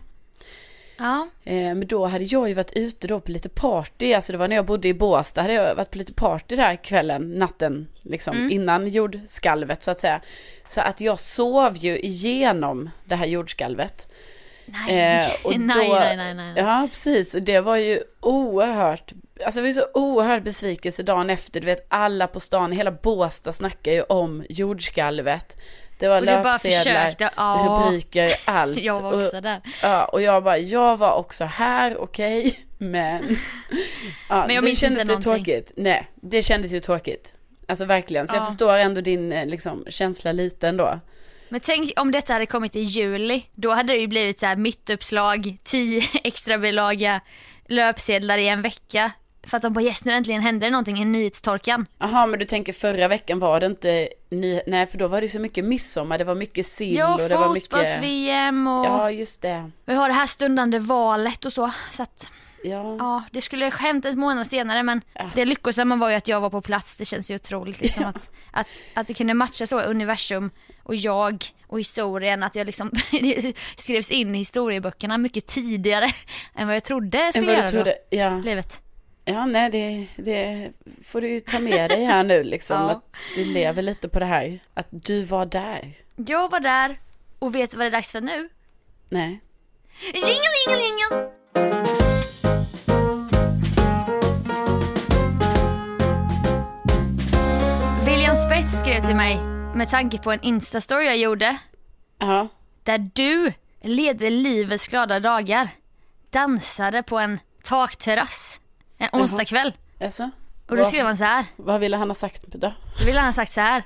[1.01, 4.37] Ja, Eh, men då hade jag ju varit ute då på lite party, alltså det
[4.37, 7.87] var när jag bodde i Båstad, hade jag varit på lite party där kvällen, natten,
[8.01, 10.21] liksom innan jordskalvet så att säga.
[10.65, 14.07] Så att jag sov ju igenom det här jordskalvet.
[14.65, 16.53] nej, Eh, och nej, då- nej, nej, nej.
[16.57, 17.35] Ja, precis.
[17.35, 19.13] Och det var ju oerhört,
[19.45, 21.59] alltså det var ju så oerhört besvikelse dagen efter.
[21.59, 25.57] Du vet, alla på stan, hela Båstad snackar ju om jordskalvet.
[26.01, 26.77] Det var löpsedlar,
[27.09, 27.83] försökte, ja.
[27.85, 28.81] rubriker, allt.
[28.81, 29.61] Jag var också och, där.
[29.81, 33.23] ja, och jag bara, jag var också här, okej, men...
[34.29, 35.71] Ja, Men jag det kändes ju tråkigt.
[35.75, 37.33] Nej, det kändes ju tråkigt.
[37.67, 38.45] Alltså verkligen, så jag Ja.
[38.45, 40.99] förstår ändå din eh, liksom, känsla lite ändå.
[41.49, 44.55] Men tänk om detta hade kommit i juli, då hade det ju blivit så här
[44.55, 47.21] mittuppslag, 10 extra bilaga,
[47.67, 49.11] löpsedlar i en vecka.
[49.51, 51.85] För att de bara yes nu äntligen händer det någonting i nyhetstorkan.
[51.99, 54.61] Jaha, men du tänker förra veckan var det inte ny...
[54.67, 57.35] Nej, för då var det så mycket midsommar, det var mycket sill Ja, och det
[57.35, 57.69] var mycket...
[57.69, 59.71] fotbolls-VM och Ja, just det.
[59.85, 61.71] vi har det här stundande valet och så.
[61.91, 62.31] Så att
[62.63, 62.95] Ja.
[62.99, 65.29] ja, det skulle ha hänt en månad senare men Ja.
[65.35, 66.97] det lyckosamma var ju att jag var på plats.
[66.97, 68.09] Det känns ju otroligt liksom Ja.
[68.09, 70.49] att, att, att det kunde matcha så universum
[70.83, 72.43] och jag och historien.
[72.43, 72.91] Att jag liksom
[73.75, 76.11] skrevs in i historieböckerna mycket tidigare
[76.55, 78.17] än vad jag trodde Än skulle göra trodde, då.
[78.17, 78.29] ja.
[78.45, 78.81] Livet.
[79.25, 80.71] Ja, nej, det, det
[81.05, 82.77] får du ju ta med dig här nu liksom.
[82.81, 82.89] Ja.
[82.91, 83.03] Att
[83.35, 84.59] du lever lite på det här.
[84.73, 85.93] Att du var där.
[86.15, 86.99] Jag var där
[87.39, 88.49] och vet du vad det är dags för nu?
[89.09, 89.39] Nej.
[90.13, 90.27] Jingle,
[90.67, 92.31] jingle, jingle!
[98.05, 99.39] William Spets skrev till mig
[99.75, 101.57] med tanke på en instastory jag gjorde
[102.19, 102.47] Ja.
[102.83, 105.69] där du leder livets glada dagar
[106.29, 108.60] dansade på en takterrass
[109.01, 109.73] en onsdagkväll.
[110.01, 110.29] Alltså,
[110.69, 111.45] Och då skrev han så här.
[111.55, 112.57] vad ville han ha sagt då?
[112.57, 113.83] Då ville han ha sagt så här.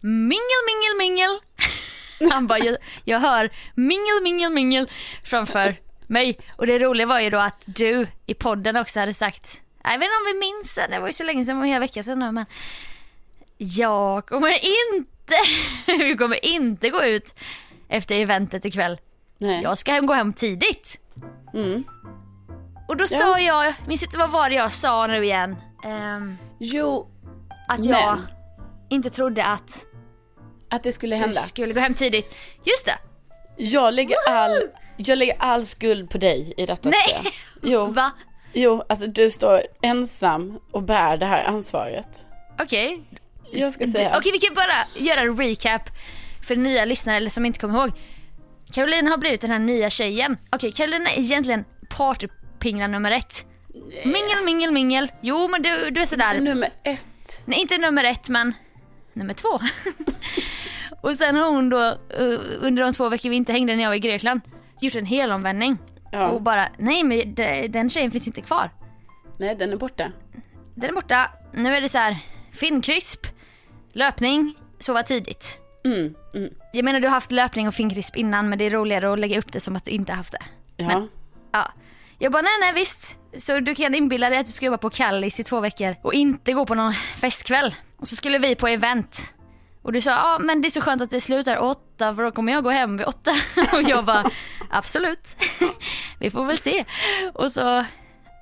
[0.00, 1.38] Mingel, mingel, mingel.
[2.32, 4.90] Han bara, jag, jag hör mingel, mingel, mingel
[5.24, 6.38] framför mig.
[6.56, 10.02] Och det roliga var ju då att du i podden också hade sagt, jag vet
[10.02, 11.80] inte om vi minns det, det var ju så länge sedan, det var en hel
[11.80, 12.46] vecka sedan nu, men
[13.56, 15.34] jag kommer inte,
[16.04, 17.34] vi kommer inte gå ut
[17.88, 18.98] efter eventet ikväll.
[19.38, 19.62] Nej.
[19.62, 21.00] Jag ska hem, gå hem tidigt.
[21.54, 21.84] Mm.
[22.90, 25.56] Och då sa jag, minns inte vad var det jag sa nu igen?
[25.84, 27.08] Ehm, Jo,
[27.68, 28.26] att jag Men.
[28.88, 29.84] inte trodde att
[30.70, 31.40] att det skulle du hända.
[31.40, 32.34] skulle gå hem tidigt.
[32.64, 32.98] Just det!
[33.56, 34.60] Jag lägger all,
[34.96, 36.88] jag lägger all skuld på dig i detta.
[36.88, 36.98] Nej.
[37.24, 37.30] ska.
[37.62, 38.10] Jo, Va?
[38.52, 42.24] jo, alltså du står ensam och bär det här ansvaret.
[42.62, 43.02] Okej.
[43.52, 44.16] Jag ska Du- säga.
[44.18, 45.82] Okej vi kan bara göra en recap
[46.46, 47.90] för nya lyssnare eller som inte kommer ihåg.
[48.72, 50.38] Caroline har blivit den här nya tjejen.
[50.52, 51.64] Okej Caroline är egentligen
[52.60, 53.46] partypingla nummer ett.
[54.04, 55.12] Mingel, mingel, mingel.
[55.20, 56.40] Jo men du, du är sådär.
[56.40, 57.42] Nummer ett.
[57.44, 58.54] Nej inte nummer ett men
[59.12, 59.58] nummer två.
[61.00, 63.90] och sen har hon då eh, under de två veckor vi inte hängde när jag
[63.90, 64.40] var i Grekland
[64.80, 65.78] gjort en helomvändning.
[66.12, 66.28] Ja.
[66.28, 68.70] Och bara nej men de- den tjejen finns inte kvar.
[69.38, 70.12] Nej, den är borta.
[70.74, 71.30] Den är borta.
[71.52, 72.16] Nu är det så här
[72.52, 73.26] finkrisp,
[73.92, 75.58] löpning, sova tidigt.
[75.84, 76.50] Mm, mm.
[76.72, 79.38] Jag menar du har haft löpning och finkrisp innan men det är roligare att lägga
[79.38, 80.42] upp det som att du inte haft det.
[80.76, 80.86] Ja.
[80.86, 81.08] Men-
[81.52, 81.72] Ja.
[82.22, 83.18] Jag bara nej nej visst.
[83.38, 86.14] Så du kan inbilla dig att du ska jobba på Kallis i två veckor och
[86.14, 87.74] inte gå på någon festkväll.
[87.98, 89.34] Och så skulle vi på event.
[89.82, 92.30] Och du sa ja men det är så skönt att det slutar åtta för då
[92.30, 93.30] kommer jag gå hem vid åtta.
[93.72, 94.30] Och jag bara
[94.70, 95.36] absolut.
[96.18, 96.84] Vi får väl se.
[97.34, 97.84] Och så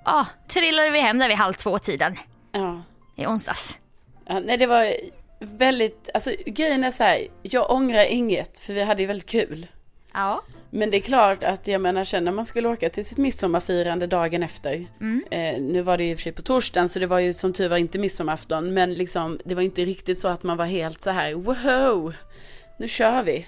[0.04, 2.16] ja, trillade vi hem där vid halv två tiden
[2.52, 2.82] ja.
[3.16, 3.78] i onsdags.
[4.26, 4.94] Ja, nej det var
[5.40, 9.66] väldigt, alltså grejen är så här, jag ångrar inget för vi hade ju väldigt kul.
[10.12, 10.42] Ja.
[10.70, 14.06] Men det är klart att jag menar sen när man skulle åka till sitt midsommarfirande
[14.06, 14.86] dagen efter.
[15.00, 15.24] Mm.
[15.30, 17.32] Eh, nu var det ju i och för sig på torsdagen så det var ju
[17.32, 18.74] som tur var inte midsommarafton.
[18.74, 22.14] Men liksom det var inte riktigt så att man var helt så här wow,
[22.78, 23.46] nu kör vi.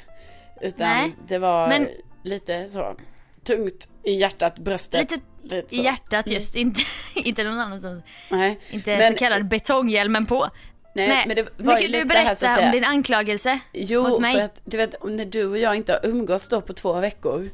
[0.62, 1.88] Utan Nej, det var men-
[2.24, 2.96] lite så
[3.44, 5.10] tungt i hjärtat, bröstet.
[5.42, 6.80] Lite i hjärtat just, inte,
[7.14, 8.02] inte någon annanstans.
[8.28, 10.46] Nej, Inte Men- så kallad betonghjälmen på.
[10.94, 12.66] Nej, men det var men ju kan du lite så här berätta Sofia.
[12.66, 14.34] om din anklagelse Jo, mot mig?
[14.34, 17.50] för att du vet när du och jag inte har umgåtts då på två veckor.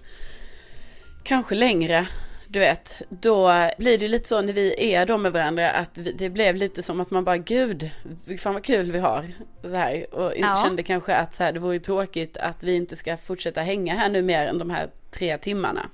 [1.24, 2.06] Kanske längre.
[2.48, 6.12] Du vet, då blir det lite så när vi är då med varandra att vi,
[6.12, 7.90] det blev lite som att man bara gud,
[8.38, 9.24] fan vad kul vi har.
[9.62, 10.62] Så här, och Ja.
[10.66, 14.08] kände kanske att så här, det vore tråkigt att vi inte ska fortsätta hänga här
[14.08, 15.86] nu mer än de här tre timmarna.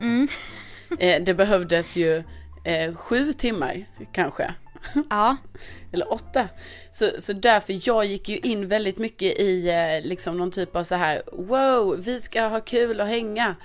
[0.00, 0.28] Mm.
[0.98, 2.22] Eh, det behövdes ju
[2.64, 4.54] eh, sju timmar kanske.
[5.10, 5.36] Ja,
[5.92, 6.48] Eller åtta.
[6.90, 10.84] Så, så därför, jag gick ju in väldigt mycket i eh, liksom någon typ av
[10.84, 13.56] så här, wow, vi ska ha kul och hänga.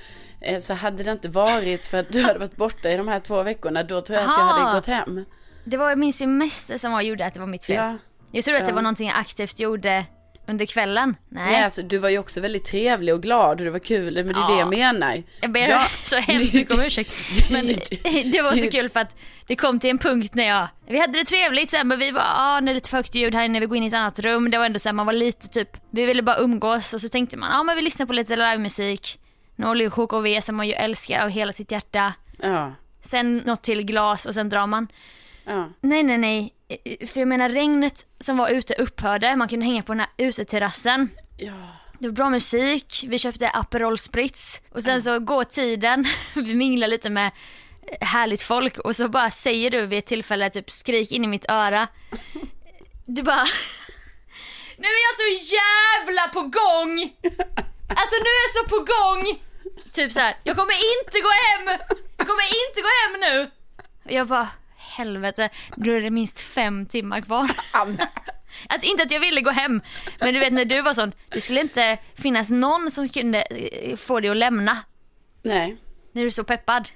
[0.41, 3.19] Eh, så hade det inte varit för att du hade varit borta i de här
[3.19, 5.25] två veckorna, då tror jag att jag hade gått hem.
[5.63, 7.75] det var min semester som var, gjorde att det var mitt fel.
[7.75, 7.97] Ja.
[8.31, 10.05] Jag trodde att det var någonting jag aktivt gjorde
[10.47, 11.15] under kvällen.
[11.29, 14.13] Nej, Nej, alltså du var ju också väldigt trevlig och glad och det var kul,
[14.15, 14.59] men det är det Ja.
[14.59, 15.23] jag menar.
[15.41, 15.83] jag ber Ja.
[16.03, 17.13] så hemskt mycket om ursäkt.
[17.51, 17.67] Men
[18.31, 19.15] det var så kul för att
[19.47, 22.21] det kom till en punkt när jag, vi hade det trevligt sen men vi var,
[22.21, 24.19] ja det är lite för högt ljud här inne, vi går in i ett annat
[24.19, 24.51] rum.
[24.51, 27.09] Det var ändå så här, man var lite typ, vi ville bara umgås och så
[27.09, 29.19] tänkte man, ja men vi lyssnar på lite livemusik.
[29.55, 32.13] Norli och KKV som man ju älskar av hela sitt hjärta.
[32.41, 34.87] Ja, Sen något till glas och sen drar man.
[35.47, 36.53] Ja, Nej nej nej,
[37.07, 41.09] för jag menar regnet som var ute upphörde, man kunde hänga på den här uteterrassen.
[41.37, 41.53] ja.
[41.99, 46.05] Det var bra musik, vi köpte Aperol Spritz och sen så går tiden,
[46.35, 47.31] vi minglar lite med
[48.01, 51.45] härligt folk och så bara säger du vid ett tillfälle typ skrik in i mitt
[51.49, 51.87] öra.
[53.05, 53.45] Du bara
[54.77, 57.13] Nu är jag så jävla på gång!
[57.89, 59.39] Alltså nu är jag så på gång!
[59.91, 61.79] Typ så här, jag kommer inte gå hem!
[62.17, 63.51] Jag kommer inte gå hem nu!
[64.05, 64.47] Och jag bara,
[64.97, 67.47] helvete, då är det minst fem timmar kvar.
[68.69, 69.81] Alltså inte att jag ville gå hem,
[70.19, 73.95] men du vet när du var sån, det skulle inte finnas någon som kunde eh,
[73.95, 74.77] få dig att lämna.
[75.43, 75.77] Nej,
[76.11, 76.89] När du är så peppad.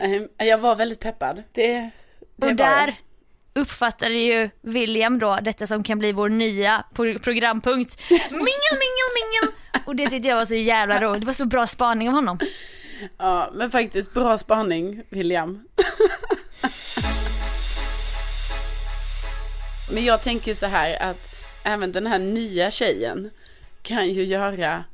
[0.00, 1.42] nej, jag var väldigt peppad.
[1.52, 1.90] Det,
[2.36, 3.62] det Och där jag.
[3.62, 8.00] uppfattade ju William då detta som kan bli vår nya pro- programpunkt.
[8.10, 8.30] Mingel,
[8.70, 9.54] mingel, mingel!
[9.84, 11.20] Och det tyckte jag var så jävla roligt.
[11.20, 12.38] Det var så bra spaning av honom.
[13.18, 15.64] Ja, men faktiskt bra spaning, William.
[19.90, 21.28] Men jag tänker så här att
[21.64, 23.30] även den här nya tjejen
[23.82, 24.84] kan ju göra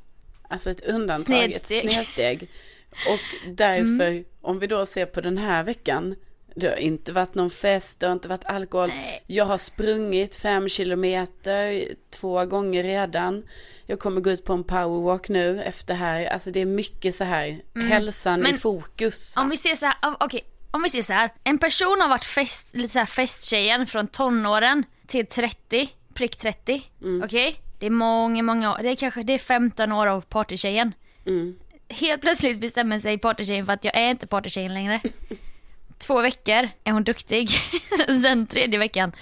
[0.48, 1.84] alltså ett undantag, Snedsteg.
[1.84, 2.48] ett snedsteg.
[2.90, 6.14] Och därför, om vi då ser på den här veckan,
[6.54, 8.88] det har inte varit någon fest, det har inte varit alkohol.
[8.88, 9.22] Nej.
[9.26, 13.44] Jag har sprungit fem kilometer två gånger redan.
[13.86, 16.26] Jag kommer gå ut på en powerwalk nu efter här.
[16.26, 19.36] Alltså det är mycket så här, hälsan i Men fokus.
[19.36, 21.30] Om vi ser så här, okej, om vi ser så här.
[21.44, 26.82] En person har varit fest, lite så här festtjejen från tonåren till 30, prick 30.
[27.24, 27.56] Okej?
[27.78, 28.78] Det är många, många år.
[28.82, 30.92] Det är kanske det är 15 år av partytjejen.
[31.26, 31.56] Mm.
[31.88, 35.00] Helt plötsligt bestämmer sig partytjejen för att jag är inte partytjejen längre.
[35.98, 37.50] Två veckor är hon duktig.
[38.22, 39.12] Sen tredje veckan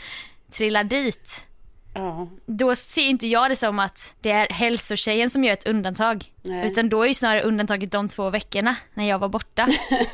[0.51, 1.47] trillar dit.
[1.95, 6.25] Ja, Då ser inte jag det som att det är hälsotjejen som gör ett undantag.
[6.43, 6.67] Nej.
[6.67, 9.69] Utan då är ju snarare undantaget de två veckorna när jag var borta.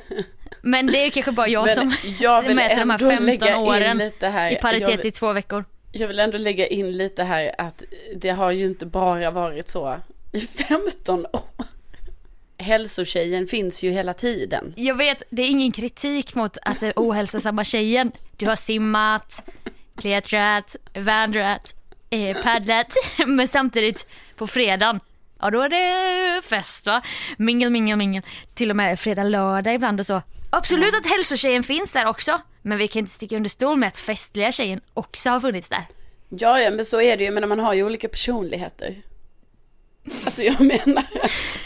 [0.63, 3.49] Men det är kanske bara jag Men som jag mäter de här ändå 15 lägga
[3.57, 4.51] in åren här.
[4.53, 5.65] i paritet vill- i två veckor.
[5.93, 7.83] Jag vill ändå lägga in lite här att
[8.17, 9.97] det har ju inte bara varit så
[10.33, 11.43] i 15 år.
[12.59, 14.73] Hälsotjejen finns ju hela tiden.
[14.77, 18.13] Jag vet, det är ingen kritik mot att det är ohälsosamma tjejen.
[18.37, 19.43] Du har simmat,
[20.01, 21.75] klättrat, vandrat,
[22.11, 22.97] eh, paddlat.
[23.27, 24.07] Men samtidigt
[24.37, 25.01] på fredagen,
[25.41, 27.03] ja då är det fest va?
[27.37, 28.23] Mingel, mingel, mingel.
[28.55, 30.23] Till och med fredag, lördag ibland och så.
[30.51, 32.41] Absolut att hälsotjejen finns där också.
[32.63, 35.87] Men vi kan inte sticka under stol med att festliga tjejen också har funnits där.
[36.29, 39.03] Ja, ja, men så är det ju, men man har ju olika personligheter.
[40.25, 41.59] Alltså jag menar att,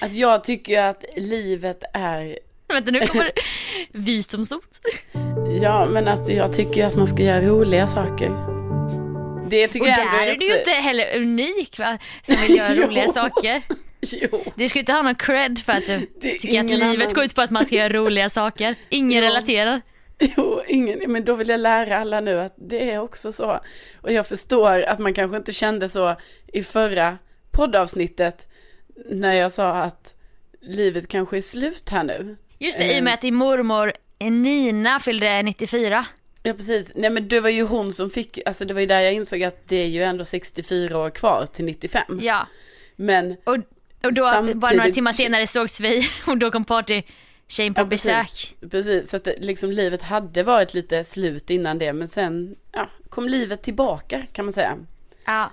[0.00, 2.38] att jag tycker ju att livet är,
[2.72, 3.30] Vänta nu kommer
[3.92, 4.62] visdomsord.
[5.62, 8.30] ja men alltså jag tycker att man ska göra roliga saker.
[9.50, 11.98] Det tycker Och jag där är du ju inte heller unik va?
[12.22, 13.62] Som vill göra roliga saker.
[14.00, 14.44] Jo.
[14.54, 17.14] Du ska inte ha någon cred för att du Det är tycker att livet annan-
[17.14, 18.74] går ut på att man ska göra roliga saker.
[18.88, 19.28] Ingen Jo.
[19.28, 19.80] relaterar.
[20.18, 23.60] Jo, ingen, men då vill jag lära alla nu att det är också så.
[24.00, 26.16] Och jag förstår att man kanske inte kände så
[26.52, 27.18] i förra
[27.50, 28.46] poddavsnittet
[29.10, 30.14] när jag sa att
[30.62, 32.36] livet kanske är slut här nu.
[32.58, 33.02] Just det, i och Eh.
[33.02, 36.06] med att din mormor Nina fyllde 94.
[36.42, 36.92] Ja, precis.
[36.94, 39.42] Nej, men det var ju hon som fick, alltså det var ju där jag insåg
[39.42, 42.20] att det är ju ändå 64 år kvar till 95.
[42.22, 42.46] Ja,
[42.96, 43.56] Men, och,
[44.04, 47.84] och då Samtidigt- bara några timmar senare sågs vi och då kom partytjejen på ja,
[47.84, 48.16] besök.
[48.26, 49.10] precis, precis.
[49.10, 53.28] Så att det, liksom livet hade varit lite slut innan det, men sen, ja, kom
[53.28, 54.76] livet tillbaka kan man säga.
[55.24, 55.52] Ja.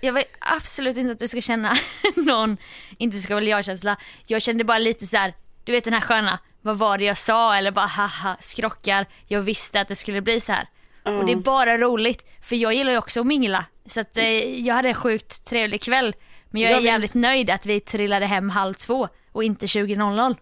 [0.00, 1.72] Jag vill absolut inte att du ska känna
[2.16, 2.56] någon,
[2.98, 3.96] inte ska väl jag-känsla.
[4.26, 7.16] Jag kände bara lite så här, du vet den här sköna, vad var det jag
[7.18, 7.54] sa?
[7.56, 9.06] Eller bara haha, skrockar.
[9.26, 10.68] Jag visste att det skulle bli så här.
[11.04, 13.64] Och det är bara roligt, för jag gillar ju också att mingla.
[13.86, 16.14] Så att eh, jag hade en sjukt trevlig kväll.
[16.50, 19.66] Men jag är Jag vill- jävligt nöjd att vi trillade hem halv två och inte
[19.66, 20.36] 20.00.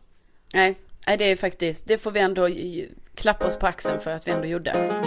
[0.54, 2.48] Nej, nej, det är faktiskt, det får vi ändå
[3.14, 5.02] klappa oss på axeln för att vi ändå gjorde.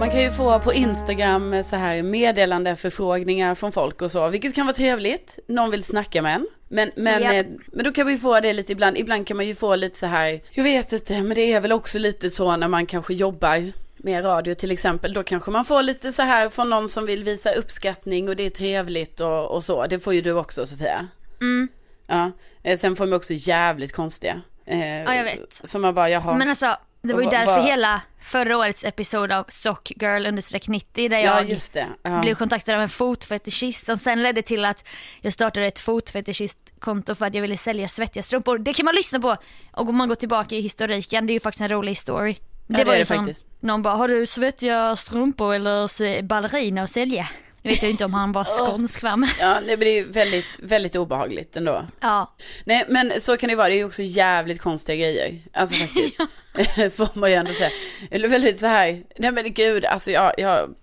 [0.00, 4.54] Man kan ju få på Instagram så här meddelande förfrågningar från folk och så, vilket
[4.54, 5.38] kan vara trevligt.
[5.46, 6.46] Någon vill snacka med en.
[6.68, 7.46] Men, men, Japp.
[7.46, 8.98] eh, men då kan vi få det lite ibland.
[8.98, 11.72] Ibland kan man ju få lite så här, jag vet inte, men det är väl
[11.72, 15.12] också lite så när man kanske jobbar med radio till exempel.
[15.12, 18.46] Då kanske man får lite så här från någon som vill visa uppskattning och det
[18.46, 19.86] är trevligt och, och så.
[19.86, 21.08] Det får ju du också Sofia.
[21.40, 21.68] Mm.
[22.06, 22.30] Ja,
[22.62, 24.40] eh, sen får de också jävligt konstiga.
[24.66, 25.52] Eh, Ja, jag vet.
[25.52, 26.36] Som man bara, jaha.
[26.36, 31.18] Men alltså, det var ju därför hela förra årets episod av Sockgirl understreck 90 där
[31.18, 31.88] ja, jag det.
[32.02, 32.20] Ja.
[32.20, 34.84] blev kontaktad av en fotfetischist som sen ledde till att
[35.20, 38.58] jag startade ett fotfetischistkonto för att jag ville sälja svettiga strumpor.
[38.58, 39.36] Det kan man lyssna på
[39.72, 42.36] och om man går tillbaka i historiken, det är ju faktiskt en rolig story.
[42.66, 43.46] Det, det var ju som, faktiskt.
[43.60, 47.28] någon bara, har du svettiga strumpor eller ballerina att sälja?
[47.62, 49.28] Nu vet jag inte om han var skånsk va?
[49.40, 51.86] Ja, det är ju väldigt, väldigt obehagligt ändå.
[52.00, 53.68] Ja, Nej, men så kan det vara.
[53.68, 55.38] Det är ju också jävligt konstiga grejer.
[55.52, 56.16] Alltså faktiskt.
[56.96, 57.70] Får man ju ändå säga.
[58.10, 60.74] Eller väldigt så här, nej men gud, alltså jag, jag,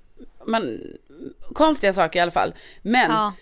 [0.48, 0.80] man,
[1.54, 2.54] konstiga saker i alla fall.
[2.82, 3.34] Men ja.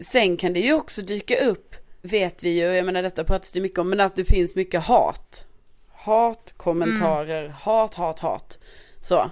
[0.00, 3.60] sen kan det ju också dyka upp, vet vi ju, jag menar detta pratas det
[3.60, 5.44] mycket om, men att det finns mycket hat.
[5.92, 8.58] Hat, kommentarer, hat, hat, hat.
[9.00, 9.30] Så.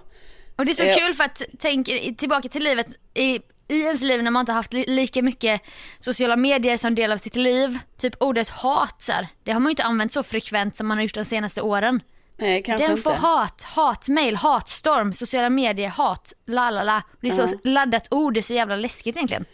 [0.56, 0.94] Och det är så Eh.
[1.06, 1.86] kul för att tänk
[2.18, 3.40] tillbaka till livet i,
[3.72, 5.60] i ens liv när man inte haft li, lika mycket
[5.98, 7.78] sociala medier som del av sitt liv.
[7.98, 10.96] Typ ordet hat så här, det har man ju inte använt så frekvent som man
[10.96, 12.00] har gjort de senaste åren.
[12.36, 13.02] Nej, kanske Den inte.
[13.02, 17.02] får hat, hatmail, hatstorm, sociala medier, hat, la la la.
[17.20, 17.70] Det är så Ja.
[17.70, 19.44] laddat ord, det är så jävla läskigt egentligen.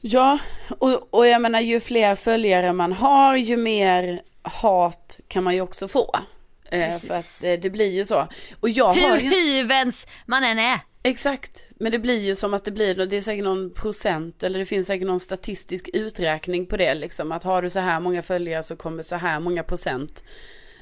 [0.00, 0.38] Ja,
[0.78, 5.60] och, och jag menar ju fler följare man har, ju mer hat kan man ju
[5.60, 6.16] också få.
[6.70, 7.08] Eh, Precis.
[7.08, 8.28] för att eh, det blir ju så.
[8.60, 10.78] Och jag har Hur ju, hyvens man än är.
[11.02, 14.58] exakt, Men det blir ju som att det blir, det är säkert någon procent eller
[14.58, 17.32] det finns säkert någon statistisk uträkning på det liksom.
[17.32, 20.22] Att har du så här många följare så kommer så här många procent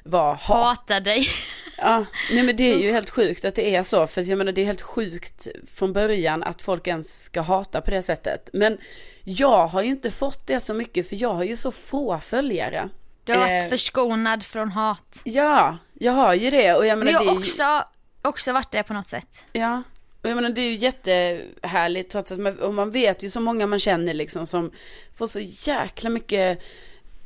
[0.05, 0.67] vara hat.
[0.67, 1.27] Hatar dig.
[1.81, 4.07] Ja, nej men det är ju helt sjukt att det är så.
[4.07, 7.91] För jag menar det är helt sjukt från början att folk ens ska hata på
[7.91, 8.51] det sättet.
[8.53, 8.79] Men
[9.25, 12.89] jag har ju inte fått det så mycket för jag har ju så få följare.
[13.25, 15.21] Du har varit Eh, förskonad från hat.
[15.25, 17.85] Ja, jag har ju det och jag menar Men jag har också,
[18.23, 19.47] också varit det på något sätt.
[19.53, 19.83] Ja,
[20.23, 23.41] och jag menar det är ju jättehärligt trots att man, och man vet ju så
[23.41, 24.71] många man känner liksom som
[25.17, 26.63] får så jäkla mycket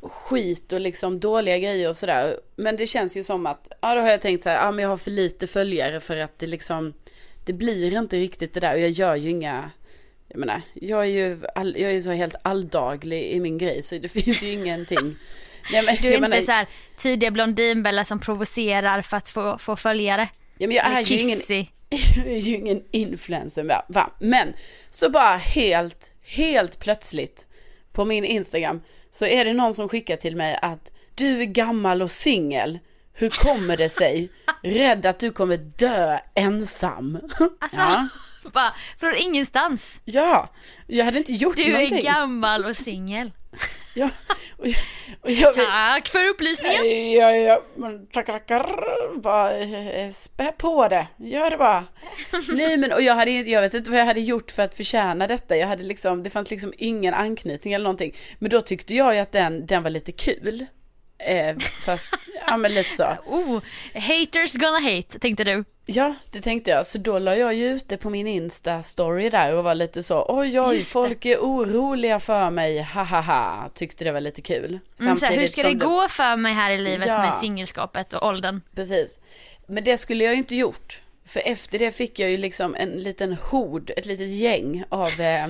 [0.01, 2.39] skit och liksom dåliga grejer och sådär.
[2.55, 4.83] Men det känns ju som att, ja då har jag tänkt så här, ja men
[4.83, 6.93] jag har för lite följare för att det liksom,
[7.45, 9.71] det blir inte riktigt det där och jag gör ju inga,
[10.27, 13.81] jag menar, jag är ju, all, jag är ju så helt alldaglig i min grej
[13.81, 15.15] så det finns ju ingenting.
[15.71, 16.67] Nej, men, Du är inte menar, så här
[16.97, 20.29] tidiga blondinbella som provocerar för att få, få följare.
[20.57, 21.37] ja, men jag är Eller ju ingen,
[22.25, 24.11] är ju ingen influencer va?
[24.19, 24.53] Men
[24.89, 27.47] så bara helt, helt plötsligt
[27.91, 28.81] på min Instagram
[29.11, 32.79] så är det någon som skickar till mig att du är gammal och singel.
[33.13, 34.29] Hur kommer det sig?
[34.61, 37.19] Rädd att du kommer dö ensam.
[37.59, 38.07] Alltså, Ja.
[38.53, 40.01] bara från ingenstans.
[40.05, 40.49] Ja,
[40.87, 41.97] jag hade inte gjort Du någonting.
[41.97, 43.31] är gammal och singel.
[43.95, 44.09] Ja,
[44.57, 44.77] och jag,
[45.21, 47.11] och jag, Tack för upplysningen.
[47.11, 49.19] Ja, ja, men tackar, tackar.
[49.21, 51.07] Bara eh, spä på det.
[51.17, 51.83] Gör det bara.
[52.53, 55.27] Nej, men och jag hade jag vet inte vad jag hade gjort för att förtjäna
[55.27, 55.57] detta.
[55.57, 58.15] Jag hade liksom, det fanns liksom ingen anknytning eller någonting.
[58.39, 60.65] Men då tyckte jag ju att den, den var lite kul.
[61.17, 62.13] Eh, fast,
[62.47, 63.03] ja men lite så.
[63.25, 63.61] Oh,
[63.93, 65.63] haters gonna hate, tänkte du.
[65.85, 66.85] Ja, det tänkte jag.
[66.87, 70.25] Så då la jag ju ut det på min Insta-story där och var lite så,
[70.29, 70.93] oj oj, Just det.
[70.93, 73.69] folk är oroliga för mig, ha ha ha.
[73.73, 74.79] Tyckte det var lite kul.
[74.99, 77.21] Mm, så här, hur ska det gå för mig här i livet Ja.
[77.21, 78.61] med singelskapet och åldern?
[78.75, 79.19] Precis.
[79.67, 81.01] Men det skulle jag ju inte gjort.
[81.25, 85.47] För efter det fick jag ju liksom en liten hord, ett litet gäng av eh,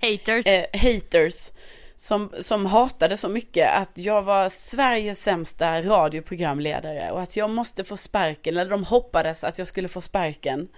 [0.10, 0.46] Haters.
[0.46, 1.50] eh, haters.
[2.02, 7.84] Som, som hatade så mycket att jag var Sveriges sämsta radioprogramledare och att jag måste
[7.84, 10.68] få sparken, eller de hoppades att jag skulle få sparken.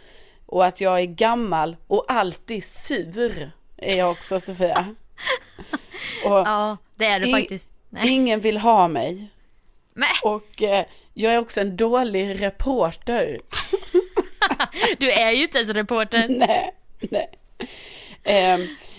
[0.47, 4.95] Och att jag är gammal och alltid sur är jag också Sofia.
[6.25, 7.71] Och ja, det är du faktiskt.
[7.91, 8.09] Nej.
[8.09, 9.31] ingen vill ha mig.
[9.95, 13.39] Men, Och eh, jag är också en dålig reporter.
[14.99, 16.27] du är ju inte ens reporter.
[16.39, 16.75] nej,
[17.11, 17.29] nej.
[18.25, 18.92] Och,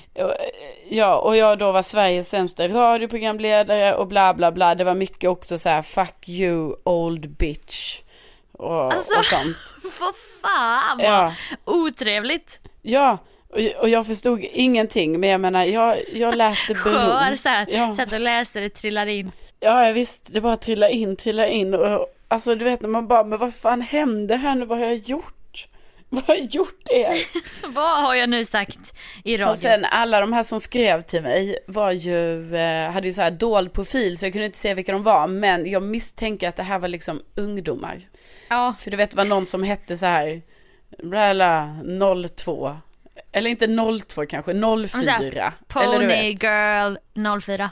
[0.90, 4.76] ja, och jag då var Sveriges sämsta radioprogramledare och bla bla bla.
[4.76, 8.00] Det var mycket också så här fuck you old bitch.
[8.52, 9.20] Och, Alltså.
[9.20, 9.58] och sånt.
[10.00, 11.34] Vad fan vad Ja,
[11.66, 12.60] otrevligt.
[12.82, 13.18] ja.
[13.80, 16.38] Och, jag förstod ingenting men jag menar jag, jag
[16.68, 16.84] det bero.
[16.84, 17.68] Skör så här.
[17.70, 17.94] Ja.
[17.94, 19.32] Satt och läste det trillar in.
[19.60, 23.08] Ja, jag visst, det bara trilla in, trilla in och alltså du vet när man
[23.08, 25.34] bara, men vad fan hände här nu, vad har jag gjort?
[26.16, 27.14] Vad har jag gjort er?
[27.74, 28.94] Vad har jag nu sagt
[29.24, 29.52] i radio?
[29.52, 33.22] Och sen alla de här som skrev till mig var ju, eh, hade ju så
[33.22, 35.28] här dold profil så jag kunde inte se vilka de var.
[35.28, 38.02] Men jag misstänker att det här var liksom ungdomar.
[38.50, 40.42] ja, För du vet det var någon som hette så här,
[41.04, 41.76] bla bla,
[42.38, 42.78] 02.
[43.32, 43.68] Eller inte
[44.08, 44.88] 02 kanske, 04.
[44.88, 46.44] så här, eller du Pony vet.
[46.44, 47.70] Girl 04.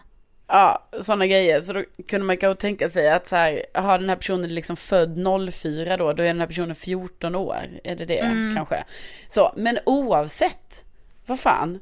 [0.53, 1.61] Ja, sådana grejer.
[1.61, 4.75] Så då kunde man kanske tänka sig att så här, har den här personen liksom
[4.75, 5.17] född
[5.53, 7.69] 04 då, då är den här personen 14 år.
[7.83, 8.55] Är det det Mm.
[8.55, 8.83] kanske?
[9.27, 10.83] Så, men oavsett,
[11.25, 11.79] vad fan.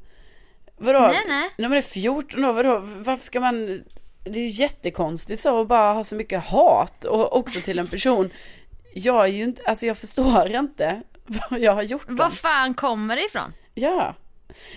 [0.78, 0.99] Vadå?
[0.99, 1.49] Nej, nej.
[1.57, 2.80] men det är 14 år, vadå?
[2.84, 3.84] Varför ska man...
[4.24, 7.88] Det är ju jättekonstigt så att bara ha så mycket hat och också till en
[7.91, 8.30] person.
[8.93, 11.01] Jag är ju inte, alltså jag förstår inte
[11.49, 12.05] vad jag har gjort.
[12.07, 13.53] Var fan kommer det ifrån?
[13.74, 14.15] Ja.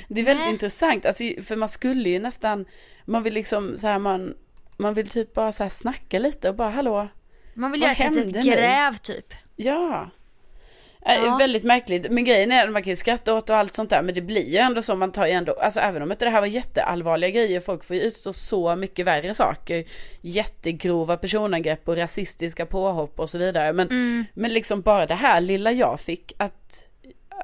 [0.09, 0.53] Det är väldigt Nej.
[0.53, 2.65] intressant, alltså, för man skulle ju nästan,
[3.05, 4.35] man vill liksom så här, man,
[4.77, 7.09] man vill typ bara så här snacka lite och bara hallå,
[7.55, 9.35] Man vill göra ett litet gräv typ.
[9.57, 10.11] ja.
[11.07, 11.37] Äh, Ja.
[11.37, 14.03] Väldigt märkligt, men grejen är att man kan ju skratta åt och allt sånt där,
[14.03, 16.31] men det blir ju ändå så, man tar ju ändå, alltså även om inte det
[16.31, 19.85] här var jätteallvarliga grejer, folk får ju utstå så mycket värre saker,
[20.21, 24.25] jättegrova personangrepp och rasistiska påhopp och så vidare, men, Mm.
[24.35, 26.89] men liksom bara det här lilla jag fick, att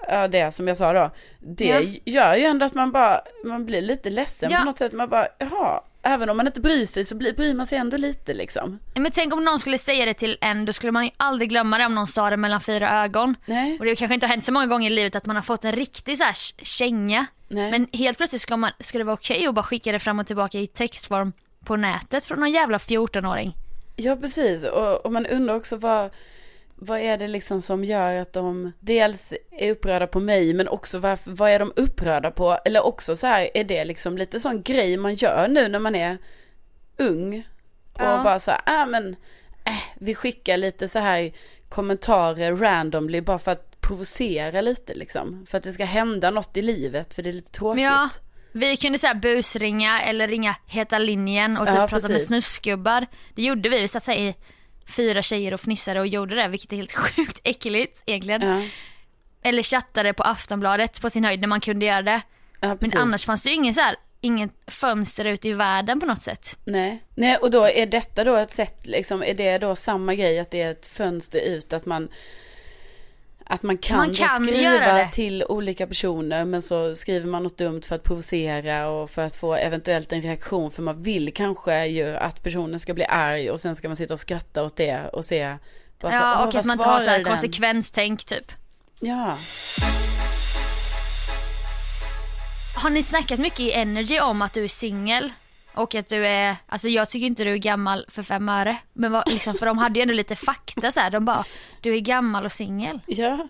[0.09, 1.11] Ja det som jag sa då.
[1.39, 1.81] Det Ja.
[2.05, 4.59] gör ju ändå att man bara, man blir lite ledsen Ja.
[4.59, 4.93] på något sätt.
[4.93, 7.97] Man bara, jaha, även om man inte bryr sig så blir, bryr man sig ändå
[7.97, 8.79] lite liksom.
[8.95, 11.79] Men tänk om någon skulle säga det till en, då skulle man ju aldrig glömma
[11.79, 13.35] det om någon sa det mellan fyra ögon.
[13.47, 15.43] Nej, Och det kanske inte har hänt så många gånger i livet att man har
[15.43, 16.35] fått en riktig så här
[16.65, 17.27] känga.
[17.49, 17.71] nej.
[17.71, 20.27] Men helt plötsligt ska, man, ska det vara okej att bara skicka det fram och
[20.27, 21.33] tillbaka i textform
[21.65, 23.53] på nätet från någon jävla 14-åring.
[23.97, 26.11] Ja precis, och, och man undrar också vad,
[26.81, 30.99] vad är det liksom som gör att de dels är upprörda på mig men också
[30.99, 32.59] varför, vad är de upprörda på?
[32.65, 35.95] Eller också så här, är det liksom lite sån grej man gör nu när man
[35.95, 36.19] är
[36.97, 37.47] ung?
[37.93, 38.21] Och Ja.
[38.25, 39.17] bara så här, äh, men
[39.65, 41.33] äh, vi skickar lite så här
[41.69, 45.47] kommentarer randomly bara för att provocera lite liksom.
[45.49, 47.83] För att det ska hända något i livet för det är lite tråkigt.
[47.83, 48.09] Ja,
[48.53, 52.29] vi kunde säga busringa eller ringa Heta linjen och typ Ja, prata med precis.
[52.29, 53.07] snusgubbar.
[53.35, 54.35] Det gjorde vi, vi satt så här i
[54.89, 58.43] fyra tjejer och fnissade och gjorde det vilket är helt sjukt äckligt egentligen.
[58.43, 58.63] Ja,
[59.43, 62.21] Eller chattade på Aftonbladet på sin höjd när man kunde göra det.
[62.61, 66.07] ja, Men annars fanns det ju ingen så här, ingen fönster ut i världen på
[66.07, 66.59] något sätt.
[66.65, 67.05] Nej.
[67.15, 70.51] Nej, och då är detta då ett sätt, liksom, är det då samma grej att
[70.51, 72.09] det är ett fönster ut att man
[73.51, 77.83] att man kan, Man kan skriva till olika personer men så skriver man något dumt
[77.83, 82.17] för att provocera och för att få eventuellt en reaktion för man vill kanske ju
[82.17, 85.25] att personen ska bli arg och sen ska man sitta och skratta åt det och
[85.25, 85.57] se
[86.01, 88.53] bara så, Ja, "Åh, och att man tar så här den?" konsekvenstänk typ.
[89.01, 89.37] Ja.
[92.77, 95.31] Har ni snackat mycket i Energy om att du är singel?
[95.79, 98.77] Och att du är, alltså jag tycker inte du är gammal för fem öre.
[98.93, 101.11] Men vad, liksom, för de hade ju ändå lite fakta så här.
[101.11, 101.45] de bara,
[101.81, 103.01] du är gammal och singel.
[103.07, 103.49] Ja.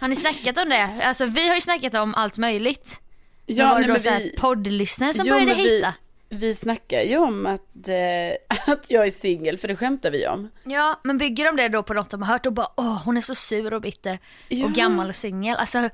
[0.00, 0.94] Har ni snackat om det?
[1.02, 3.00] Alltså vi har ju snackat om allt möjligt.
[3.46, 5.60] Ja, Ja, var det nej, då men så här vi- poddlyssnare som Jo, började men
[5.64, 5.94] hitta?
[6.28, 10.50] Vi snackar ju om att, eh, att jag är singel, för det skämtar vi om.
[10.64, 13.16] Ja, men bygger de det då på något de har hört och bara åh hon
[13.16, 14.18] är så sur och bitter
[14.48, 14.64] Ja.
[14.64, 15.56] och gammal och singel.
[15.56, 15.88] Alltså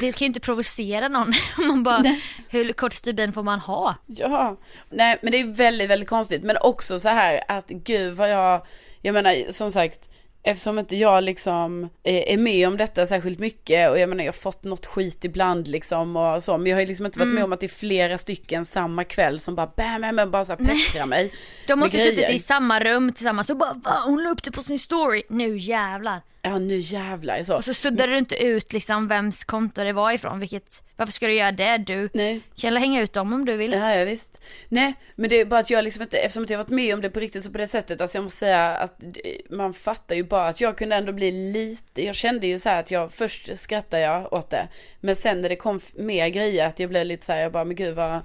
[0.00, 1.32] det kan ju inte provocera någon.
[1.68, 2.16] Man bara,
[2.48, 3.94] hur kort stubin får man ha?
[4.06, 4.56] Ja,
[4.90, 6.42] nej men det är väldigt, väldigt konstigt.
[6.42, 8.66] Men också så här att gud vad jag,
[9.02, 10.08] jag menar som sagt,
[10.50, 14.38] eftersom inte jag liksom är med om detta särskilt mycket och jag menar jag har
[14.38, 16.58] fått något skit ibland liksom och så.
[16.58, 19.04] Men jag har ju liksom inte varit med om att det är flera stycken samma
[19.04, 21.32] kväll som bara bam, bam, bam bara så här pepprar mig.
[21.66, 24.62] De måste suttit i samma rum tillsammans och bara va hon la upp det på
[24.62, 26.20] sin story, nu jävlar.
[26.48, 27.56] Ja nu jävlar så.
[27.56, 31.26] Och så suddade du inte ut liksom vems konto det var ifrån, vilket, varför ska
[31.26, 31.78] du göra det?
[31.78, 32.40] Du Nej.
[32.56, 33.72] kan hänga ut dem om du vill.
[33.72, 34.40] Ja, ja visst.
[34.68, 37.10] Nej, men det är bara att jag liksom inte, eftersom jag varit med om det
[37.10, 40.22] på riktigt så på det sättet, alltså jag måste säga att det- man fattar ju
[40.24, 43.58] bara att jag kunde ändå bli lite, jag kände ju så här att jag, först
[43.58, 44.68] skrattade jag åt det,
[45.00, 47.64] men sen när det kom mer grejer att jag blev lite så här, jag bara,
[47.64, 48.20] men gud vad,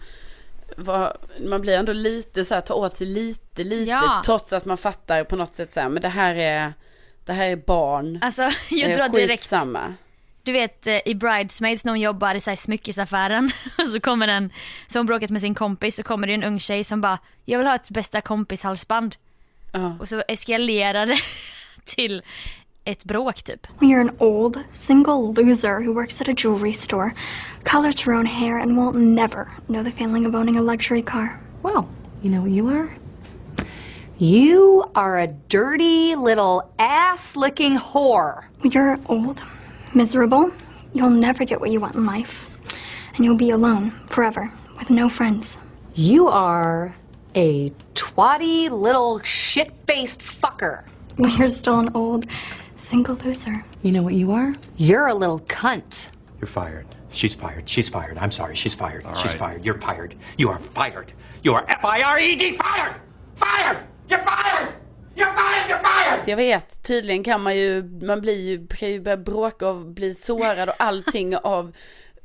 [0.78, 1.18] vad
[1.50, 4.22] man blir ändå lite så här, ta åt sig lite, lite, Ja.
[4.26, 6.74] trots att man fattar på något sätt så här, men det här är,
[7.26, 8.20] det här är barn.
[8.22, 9.94] Alltså jag drar direkt, Skitsamma.
[10.44, 14.28] du vet eh, i Bridesmaids när hon jobbar i så här, smyckesaffären och så kommer
[14.28, 14.52] den,
[14.88, 17.58] så hon bråkat med sin kompis så kommer det en ung tjej som bara, jag
[17.58, 19.16] vill ha ett bästa kompis halsband.
[19.72, 19.96] Ja.
[20.00, 21.18] Och så eskalerar det
[21.86, 22.22] till
[22.86, 23.68] ett bråk typ.
[23.80, 27.12] You're an old, single loser who works at a jewelry store,
[27.64, 31.40] colors her own hair, and will never know the feeling of owning a luxury car.
[31.62, 31.86] Well,
[32.22, 32.90] you know what you are?
[34.24, 38.46] You are a dirty little ass licking whore.
[38.64, 39.44] You're old,
[39.94, 40.50] miserable,
[40.94, 42.48] you'll never get what you want in life.
[43.16, 44.50] And you'll be alone forever,
[44.80, 45.58] with no friends.
[45.94, 46.96] You are
[47.36, 50.86] a twatty little shit faced fucker.
[51.18, 52.26] When you're still an old,
[52.78, 53.66] single loser.
[53.82, 54.56] You know what you are?
[54.78, 56.08] You're a little cunt.
[56.40, 56.88] You're fired.
[57.12, 57.68] She's fired.
[57.68, 58.18] She's fired.
[58.18, 58.56] I'm sorry.
[58.56, 59.06] She's fired.
[59.18, 59.40] She's right.
[59.40, 59.66] fired.
[59.66, 60.16] You're fired.
[60.38, 61.12] You are fired.
[61.44, 62.96] You are F I R E D fired.
[63.36, 63.86] Fired.
[64.14, 64.68] You're fired.
[65.16, 65.70] You're fired.
[65.70, 66.28] You're fired.
[66.28, 70.14] Jag vet, tydligen kan man ju, man blir ju, kan ju börja bråka och bli
[70.16, 71.76] sårad och allting av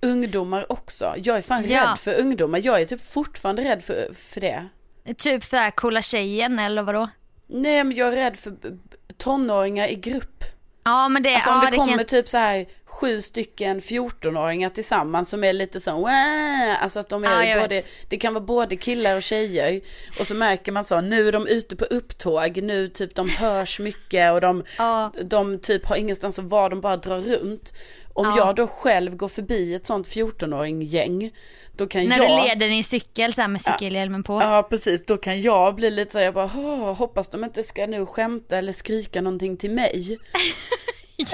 [0.02, 1.14] ungdomar också.
[1.16, 1.82] Jag är fan Ja.
[1.90, 4.64] rädd för ungdomar, jag är typ fortfarande rädd för, för det.
[5.16, 7.08] Typ såhär coola tjejen eller vadå?
[7.46, 8.52] Nej men jag är rädd för
[9.16, 10.44] tonåringar i grupp.
[10.88, 13.80] Ja men det, Alltså ja, om det, det kommer kan typ så här sju stycken
[13.80, 17.88] 14-åringar tillsammans som är lite så "Wah!" alltså att de är Ja, både, vet.
[18.08, 19.80] det kan vara både killar och tjejer.
[20.20, 23.78] Och så märker man så, nu är de ute på upptåg, nu typ de hörs
[23.78, 25.12] mycket och de, Ja.
[25.24, 27.72] de typ har ingenstans att vara, de bara drar runt.
[28.12, 28.36] Om Ja.
[28.36, 31.30] jag då själv går förbi ett sånt 14-åring gäng,
[31.78, 32.42] då kan När jag...
[32.42, 34.42] du leder din cykel så här med cykelhjälmen på.
[34.42, 37.62] Ja precis, då kan jag bli lite så här, jag bara "Åh, hoppas de inte
[37.62, 40.18] ska nu skämta eller skrika någonting till mig.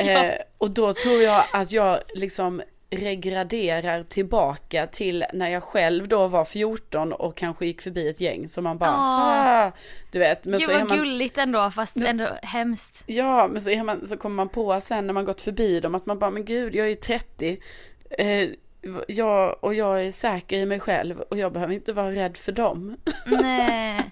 [0.07, 0.11] Ja.
[0.25, 6.29] Eh, och då tror jag att jag liksom regraderar tillbaka till när jag själv då
[6.29, 9.73] var 14 och kanske gick förbi ett gäng som man bara, ah,
[10.13, 10.45] du vet.
[10.45, 13.03] Men Gud så vad man, gulligt ändå fast ändå hemskt.
[13.07, 15.95] ja, men så, är man, så kommer man på sen när man gått förbi dem
[15.95, 17.59] att man bara, men gud, jag är ju 30.
[18.19, 18.49] Eh,
[19.09, 22.53] jag, och jag är säker i mig själv och jag behöver inte vara rädd för
[22.53, 22.97] dem.
[23.27, 24.11] Nej.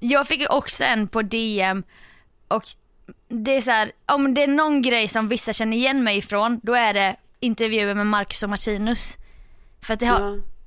[0.00, 1.82] Jag fick också en på DM
[2.48, 2.64] och
[3.28, 6.60] det är så här, om det är någon grej som vissa känner igen mig ifrån
[6.62, 9.16] då är det intervjuer med Marcus och Martinus.
[9.82, 10.20] För att det har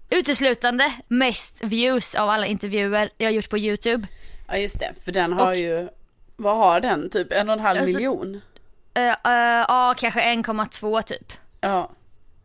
[0.09, 0.17] Ja.
[0.17, 4.07] uteslutande mest views av alla intervjuer jag har gjort på YouTube.
[4.47, 5.89] Ja just det, för den har Och- ju,
[6.35, 7.09] vad har den?
[7.09, 8.41] Typ en och en halv Alltså- miljon?
[8.97, 11.33] Uh, uh, ja, kanske 1,2 typ.
[11.61, 11.91] Ja.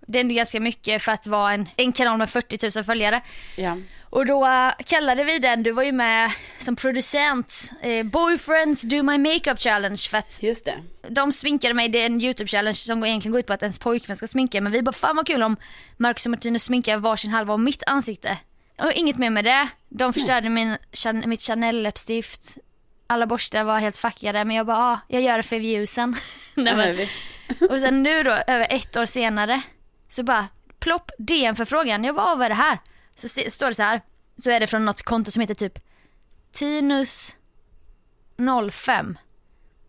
[0.06, 3.20] Det är ändå ganska mycket för att vara en, en kanal med 40 000 följare.
[3.56, 3.76] Ja.
[4.10, 9.02] Och då uh, kallade vi den, du var ju med som producent, eh, Boyfriends Do
[9.02, 10.74] My Makeup Challenge för att Just det.
[11.08, 13.78] de sminkade mig, det är en YouTube challenge som egentligen går ut på att ens
[13.78, 15.56] pojkvän ska sminka men vi bara fan vad kul om
[15.96, 18.38] Marcus och Martinus sminkar varsin halva av mitt ansikte.
[18.82, 19.68] Och inget mer med det.
[19.88, 20.76] De förstörde min,
[21.24, 22.58] mitt Chanel läppstift.
[23.06, 26.16] Alla borstar var helt fuckade men jag bara ah, jag gör det för viewsen.
[26.54, 27.22] Nej, Ja, men, visst.
[27.70, 29.62] och sen nu då över ett år senare
[30.14, 30.46] så bara
[30.80, 32.04] plopp DM för frågan.
[32.04, 32.78] Jag bara vad är det här?
[33.14, 34.00] Så st- står det så här.
[34.44, 35.78] Så är det från något konto som heter typ
[36.52, 37.36] Tinus
[38.72, 39.18] 05.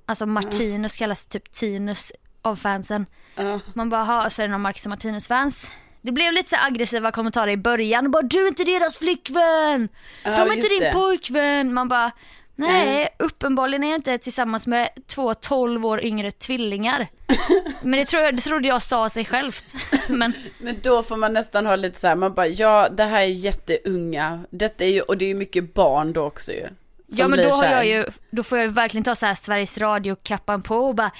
[0.06, 2.12] Alltså Martinus kallas typ Tinus
[2.42, 3.06] av fansen.
[3.36, 3.60] Ja.
[3.74, 5.72] Man bara, ha, så är det någon Marcus och Martinus fans.
[6.02, 8.12] Det blev lite så aggressiva kommentarer i början.
[8.12, 9.90] Bara, du är inte deras flickvän!
[10.24, 10.92] Ja, De är inte din det.
[10.94, 11.74] pojkvän!
[11.74, 12.12] Man bara,
[12.56, 17.08] nej uppenbarligen är jag inte tillsammans med två 12 år yngre tvillingar.
[17.82, 19.76] Men det, jag, det trodde jag sa sig självt.
[20.08, 23.22] Men Men då får man nästan ha lite så här, man bara, ja det här
[23.22, 24.40] är jätteunga.
[24.50, 26.68] Detta är ju, och det är ju mycket barn då också ju.
[27.08, 29.78] ja men då har jag ju, då får jag ju verkligen ta så här Sveriges
[29.78, 31.12] Radio-kappan på och bara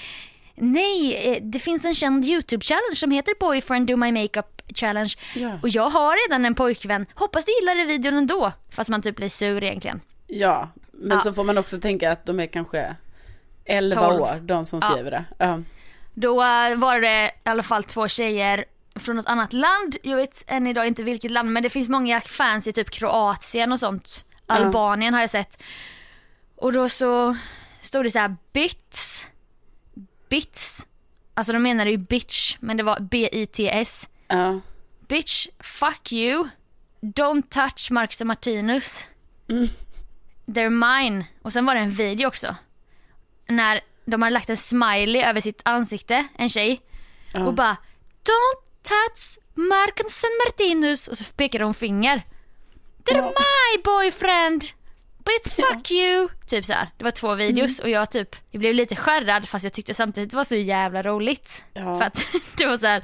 [0.58, 5.14] Nej, eh, det finns en känd YouTube-challenge som heter Boyfriend Do My Makeup Challenge.
[5.34, 5.58] Ja.
[5.62, 7.06] Och jag har redan en pojkvän.
[7.14, 8.52] Hoppas du gillade videon ändå.
[8.70, 10.00] Fast man typ blir sur egentligen.
[10.26, 11.20] Ja, men Ja.
[11.20, 12.96] så får man också tänka att de är kanske
[13.64, 14.20] 11 12.
[14.22, 14.90] år, de som Ja.
[14.90, 15.24] skriver det.
[15.38, 15.62] Ja.
[16.14, 19.96] Då eh, var det i alla fall två tjejer från något annat land.
[20.02, 23.72] Jag vet än idag inte vilket land men det finns många fans i typ Kroatien
[23.72, 24.24] och sånt.
[24.46, 25.62] Albanien har jag sett.
[26.56, 27.36] Och då så
[27.80, 29.28] stod det så här bits,
[30.28, 30.86] bits.
[31.34, 34.08] Alltså de menade ju bitch men det var B-I-T-S.
[34.28, 34.60] Ja.
[35.08, 36.48] Bitch, fuck you.
[37.00, 39.06] Don't touch Marcus och Martinus.
[40.46, 41.24] They're mine.
[41.42, 42.56] Och sen var det en video också.
[43.48, 46.80] När de hade lagt en smiley över sitt ansikte, en tjej.
[47.46, 47.76] Och bara
[48.24, 51.08] Don't touch Marcus and Martinus.
[51.08, 52.22] Och så pekade de finger.
[53.04, 54.62] They're my boyfriend.
[55.24, 56.28] Bitch fuck you.
[56.46, 56.88] Typ så här.
[56.98, 60.30] Det var två videos och jag typ, jag blev lite skärrad fast jag tyckte samtidigt
[60.30, 61.64] det var så jävla roligt.
[61.74, 62.26] För att
[62.56, 63.02] det var så här.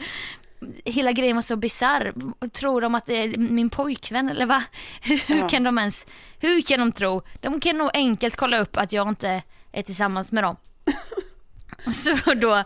[0.85, 2.13] Hela grejen var så bisarr.
[2.49, 4.63] Tror de att det är min pojkvän eller va?
[5.03, 5.49] Hur, Ja.
[5.49, 6.07] kan de ens,
[6.41, 7.23] hur kan de tro?
[7.41, 9.43] De kan nog enkelt kolla upp att jag inte
[9.73, 10.57] är tillsammans med dem.
[11.93, 12.65] Så då,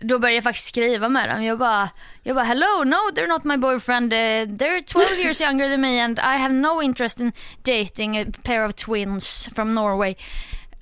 [0.00, 1.44] då började jag faktiskt skriva med dem.
[1.44, 1.88] Jag bara,
[2.22, 4.12] jag bara hello, no they're not my boyfriend.
[4.12, 4.16] Uh,
[4.56, 8.64] they're 12 years younger than me and I have no interest in dating a pair
[8.64, 10.14] of twins from Norway.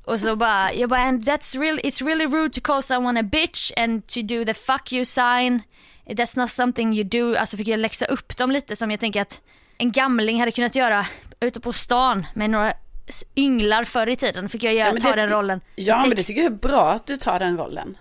[0.05, 3.23] Och så bara, jag bara, and that's really, it's really rude to call someone a
[3.23, 5.63] bitch and to do the fuck you sign.
[6.09, 7.37] That's not something you do.
[7.39, 9.43] Alltså fick jag läxa upp dem lite som jag tänker att
[9.79, 11.07] en gamling hade kunnat göra
[11.41, 12.73] ute på stan med några
[13.37, 14.49] ynglar förr i tiden.
[14.49, 15.61] Fick jag göra, ta det- den rollen.
[15.77, 17.97] i Ja, men det tycker jag är bra att du tar den rollen.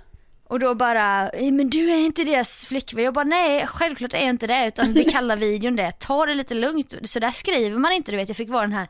[0.49, 3.03] Och då bara, "Eh, men du är inte deras flickvän.
[3.03, 5.91] Jag bara, nej självklart är jag inte det utan vi kallar videon det.
[5.99, 6.93] Ta det lite lugnt.
[7.03, 8.27] Så där skriver man inte du vet.
[8.29, 8.87] Jag fick vara den här,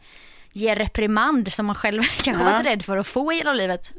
[0.53, 2.51] ge reprimand som man själv kanske Ja.
[2.51, 3.93] varit rädd för att få genom livet.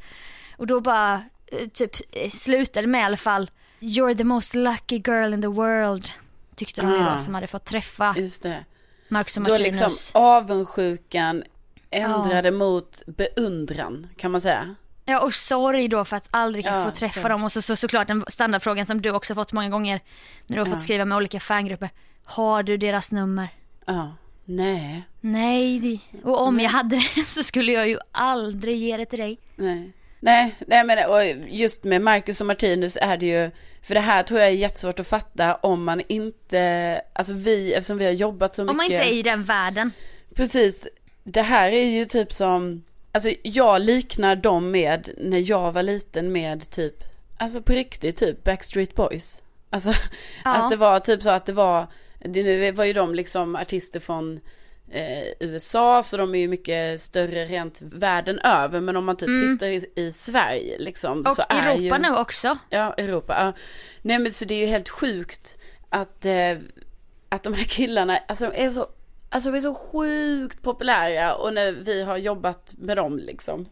[0.57, 1.12] Och då bara,
[1.53, 3.51] eh, typ eh, slutade med i alla fall,
[3.81, 6.09] you're the most lucky girl in the world.
[6.57, 7.12] Tyckte de ju Ah.
[7.14, 8.64] då som hade fått träffa Just det.
[9.09, 9.81] Marcus och Då Martinus.
[9.81, 11.43] liksom avundsjukan
[11.91, 14.74] ändrade mot beundran, kan man säga.
[15.05, 17.31] Ja och sorg då för att aldrig Ja, få träffa sorg.
[17.33, 20.01] dem och så, så såklart den standardfrågan som du också fått många gånger
[20.47, 21.91] när du har fått skriva med olika fangrupper.
[22.24, 23.49] Har du deras nummer?
[23.87, 24.12] Ja.
[24.45, 25.03] Nej.
[25.20, 29.39] Nej, och om jag hade det så skulle jag ju aldrig ge det till dig.
[29.57, 29.93] Nej.
[30.21, 33.51] Nej, nej men och just med Marcus och Martinus är det ju,
[33.83, 37.99] för det här tror jag är jättesvårt att fatta om man inte, alltså vi, eftersom
[37.99, 38.71] vi har jobbat så mycket.
[38.71, 39.91] Om man inte är i den världen.
[40.35, 40.87] Precis,
[41.25, 46.33] det här är ju typ som, alltså jag liknar dem med när jag var liten
[46.33, 47.05] med typ,
[47.39, 49.43] alltså på riktigt typ Backstreet Boys.
[49.71, 49.93] Alltså
[50.45, 50.55] Ja.
[50.55, 51.87] att det var typ så att det var,
[52.19, 54.41] det nu var ju de liksom artister från
[54.91, 59.28] eh, USA så de är ju mycket större rent världen över men om man typ
[59.28, 61.20] tittar i, i Sverige liksom Mm.
[61.30, 62.59] Och så är Europa ju, nu också.
[62.70, 63.36] Ja, Europa.
[63.41, 63.53] Ja.
[64.03, 65.57] Nej men så det är ju helt sjukt
[65.89, 66.57] att, eh,
[67.28, 68.86] att de här killarna, alltså de är så,
[69.28, 73.68] alltså de är så sjukt populära och när vi har jobbat med dem liksom.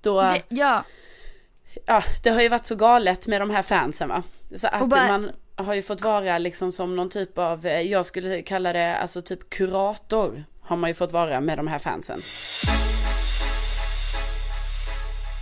[0.00, 0.84] Då, Det, ja,
[1.86, 4.22] ja det har ju varit så galet med de här fansen va.
[4.56, 8.06] Så att bara- man har ju fått vara liksom som någon typ av, eh, jag
[8.06, 10.44] skulle kalla det alltså typ kurator.
[10.68, 12.20] Har man ju fått vara med de här fansen.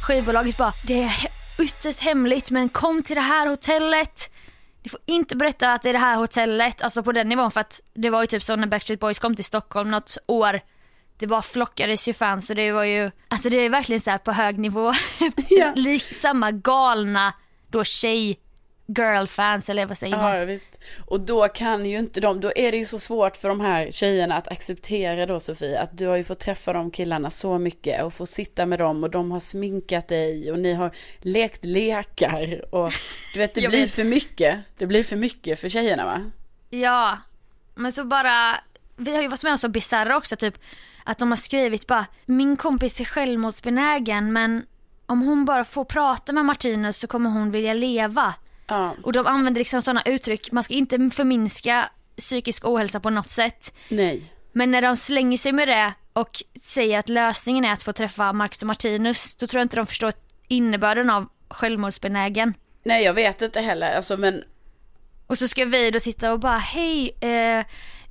[0.07, 1.13] skivbolaget bara, det är
[1.59, 4.31] ytterst hemligt men kom till det här hotellet.
[4.83, 7.61] Ni får inte berätta att det är det här hotellet, alltså på den nivån för
[7.61, 10.61] att det var ju typ så när Backstreet Boys kom till Stockholm något år.
[11.19, 14.19] Det var flockades ju fans och det var ju, alltså det är verkligen så här
[14.19, 14.93] på hög nivå.
[15.49, 15.73] Ja.
[15.77, 17.33] Lik, samma galna
[17.71, 18.39] då tjej
[18.87, 20.37] girlfans eller vad säger man?
[20.37, 20.79] Ja, visst.
[21.07, 23.91] Och då kan ju inte de, då är det ju så svårt för de här
[23.91, 28.05] tjejerna att acceptera då Sofie, att du har ju fått träffa de killarna så mycket
[28.05, 32.75] och få sitta med dem och de har sminkat dig och ni har lekt lekar
[32.75, 32.93] och
[33.35, 36.31] du vet det blir för mycket, det blir för mycket för tjejerna va?
[36.71, 37.19] Ja,
[37.75, 38.61] men så bara,
[38.97, 40.59] vi har ju varit med om så bisarra också typ
[41.05, 44.67] att de har skrivit bara min kompis är självmordsbenägen men
[45.07, 48.35] om hon bara får prata med Martinus så kommer hon vilja leva.
[48.67, 53.29] Ja, Och de använder liksom sådana uttryck, man ska inte förminska psykisk ohälsa på något
[53.31, 53.75] sätt.
[53.89, 54.33] nej.
[54.53, 58.33] Men när de slänger sig med det och säger att lösningen är att få träffa
[58.33, 60.13] Marcus och Martinus, då tror jag inte de förstår
[60.49, 62.55] innebörden av självmordsbenägen.
[62.85, 64.43] Nej jag vet inte heller, alltså men,
[65.27, 67.65] Och så ska vi då sitta och bara, hej, eh, ja,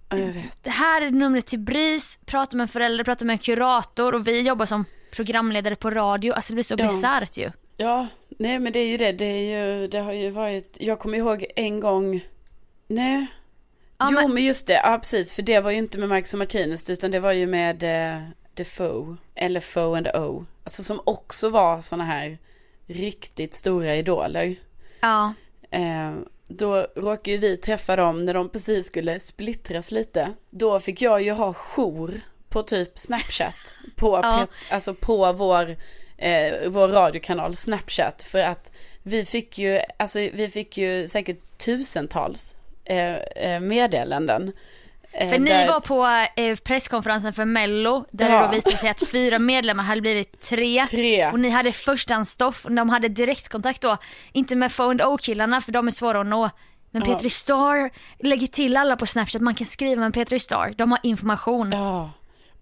[0.10, 0.64] jag vet.
[0.64, 4.28] det här är numret till BRIS, prata med en förälder, prata med en kurator och
[4.28, 6.34] vi jobbar som programledare på radio.
[6.34, 6.88] Alltså det blir så Ja.
[6.88, 7.51] bisarrt ju.
[7.78, 8.08] Ja,
[8.38, 9.40] nej men det är ju det, det är
[9.80, 12.26] ju, det har ju varit, jag kommer ihåg en gång,
[12.88, 13.26] nej,
[13.98, 16.34] Ja, jo men- men just det, ja precis, för det var ju inte med Marcus
[16.34, 18.22] och Martinus utan det var ju med eh,
[18.54, 22.38] Defoe, eller Foe and O, alltså som också var såna här
[22.88, 24.56] riktigt stora idoler.
[25.02, 25.34] Ja,
[25.72, 26.14] Eh,
[26.48, 30.32] då råkade ju vi träffa dem när de precis skulle splittras lite.
[30.50, 33.56] Då fick jag ju ha jour på typ Snapchat.
[33.96, 34.48] På, Ja.
[34.72, 35.76] alltså på vår,
[36.18, 38.22] eh, vår radiokanal Snapchat.
[38.22, 38.72] För att
[39.03, 42.55] vi fick ju, alltså vi fick ju säkert tusentals
[42.86, 44.51] eh, eh, meddelanden.
[45.11, 46.05] Eh, för ni där- var på
[46.41, 48.41] eh, presskonferensen för mello där Ja.
[48.41, 50.86] det då visade sig att fyra medlemmar hade blivit tre.
[50.89, 51.32] Tre.
[51.32, 53.97] Och ni hade förstahandsstoff och de hade direktkontakt då,
[54.32, 56.49] inte med Phone O-killarna för de är svåra att nå.
[56.91, 57.13] Men Ja.
[57.13, 57.89] Petri Star
[58.26, 61.72] lägger till alla på Snapchat, man kan skriva med Petri Star, de har information.
[61.72, 62.11] Ja.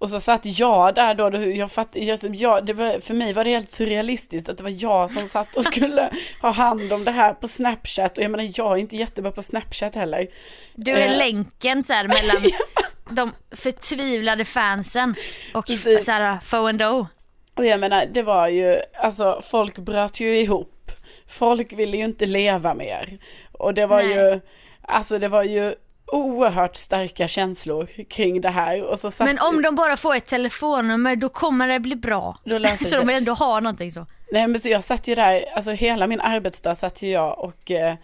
[0.03, 3.43] Och så satt jag där då, jag fatt, jag, jag, det var, för mig var
[3.43, 6.09] det helt surrealistiskt att det var jag som satt och skulle
[6.41, 8.17] ha hand om det här på Snapchat.
[8.17, 10.27] Och jag menar, jag är inte jättebra på Snapchat heller.
[10.75, 11.17] Du är Eh.
[11.17, 12.51] länken så här, mellan
[13.09, 15.15] de förtvivlade fansen
[15.53, 16.05] och Precis.
[16.05, 17.07] så här, Phone O.
[17.55, 20.91] Och jag menar, det var ju, alltså folk bröt ju ihop.
[21.27, 23.17] Folk ville ju inte leva mer.
[23.51, 24.13] Och det var Nej.
[24.15, 24.39] ju,
[24.81, 25.75] alltså det var ju
[26.14, 28.84] oerhört starka känslor kring det här.
[28.84, 32.38] Och så satt Men om de bara får ett telefonnummer då kommer det bli bra.
[32.45, 33.05] Då löser det så sig.
[33.05, 34.05] de ändå ha någonting så.
[34.32, 37.72] Nej men så jag satt ju där, alltså hela min arbetsdag satt ju jag och
[37.72, 37.95] eh,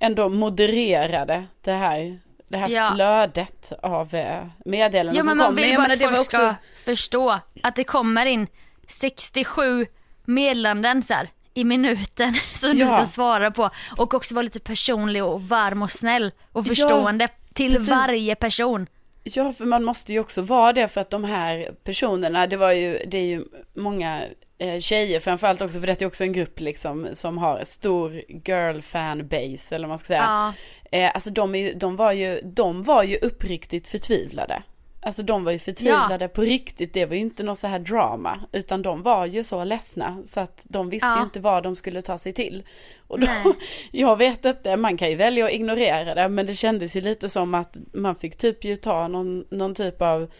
[0.00, 2.90] ändå modererade det här, det här Ja.
[2.94, 5.56] flödet av eh, meddelanden Ja som men man kom.
[5.56, 6.54] vill jag bara att det folk ska också-
[6.84, 8.46] förstå att det kommer in
[8.88, 9.86] 67
[10.24, 12.86] meddelanden så här, i minuten som du Ja.
[12.86, 13.70] ska svara på.
[13.96, 17.88] Och också vara lite personlig och varm och snäll och förstående till precis.
[17.88, 18.86] varje person.
[19.24, 22.72] Ja, för man måste ju också vara det för att de här personerna, det var
[22.72, 23.44] ju, det är ju
[23.74, 24.22] många
[24.58, 28.80] eh, tjejer framförallt också, för det är också en grupp liksom som har stor girl
[28.80, 30.52] fan base eller vad man ska säga.
[30.90, 30.98] Ja.
[30.98, 34.62] Eh, alltså de, är ju, de, var ju, de var ju uppriktigt förtvivlade.
[35.04, 38.40] Alltså de var ju förtvivlade på riktigt, det var ju inte något så här drama,
[38.52, 41.16] utan de var ju så ledsna så att de visste Ja.
[41.18, 42.62] ju inte vad de skulle ta sig till.
[43.06, 43.54] Och då, Nej.
[43.90, 47.28] jag vet inte, man kan ju välja att ignorera det, men det kändes ju lite
[47.28, 50.30] som att man fick typ ju ta någon, någon typ av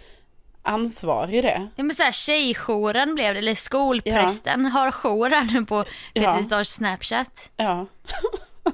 [0.62, 1.68] ansvar i det.
[1.76, 6.22] Ja men såhär tjejjouren blev det, eller skolprästen har jour nu på Ja.
[6.22, 7.50] Petri Stars snapchat.
[7.56, 7.86] Ja.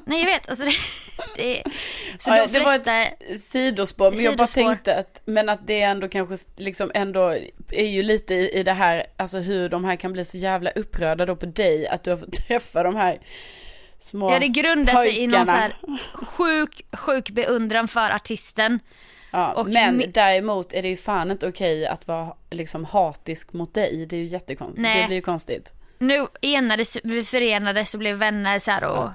[0.04, 0.72] Nej jag vet, alltså det,
[1.36, 1.62] det
[2.18, 5.80] Så Ja, de det var ett sidospår, men jag bara tänkte att, men att det
[5.82, 7.36] ändå kanske liksom ändå
[7.70, 10.70] är ju lite i, i det här, alltså hur de här kan bli så jävla
[10.70, 13.18] upprörda då på dig, att du har fått träffa de här
[14.00, 15.74] små ja det grundar sig i någon så pojkarna.
[15.82, 18.80] här sjuk, sjuk beundran för artisten.
[19.30, 23.52] Ja, och men mi- däremot är det ju fan inte okej att vara liksom hatisk
[23.52, 25.72] mot dig, det är ju jättekonstigt, det blir ju konstigt.
[25.98, 29.10] Nu enades vi, förenades och blev vänner så här och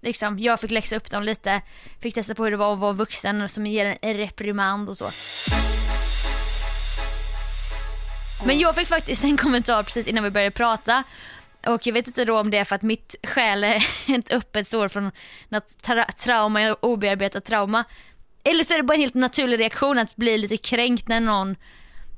[0.00, 1.60] liksom, jag fick läxa upp dem lite.
[2.00, 5.10] Fick testa på hur det var att vara vuxen som ger en reprimand och så.
[8.46, 11.04] Men jag fick faktiskt en kommentar precis innan vi började prata.
[11.66, 13.86] Och jag vet inte då om det är för att mitt själ är
[14.18, 15.10] ett öppet sår från
[15.48, 17.84] något tra- trauma, obearbetat trauma.
[18.44, 21.56] Eller så är det bara en helt naturlig reaktion att bli lite kränkt när någon,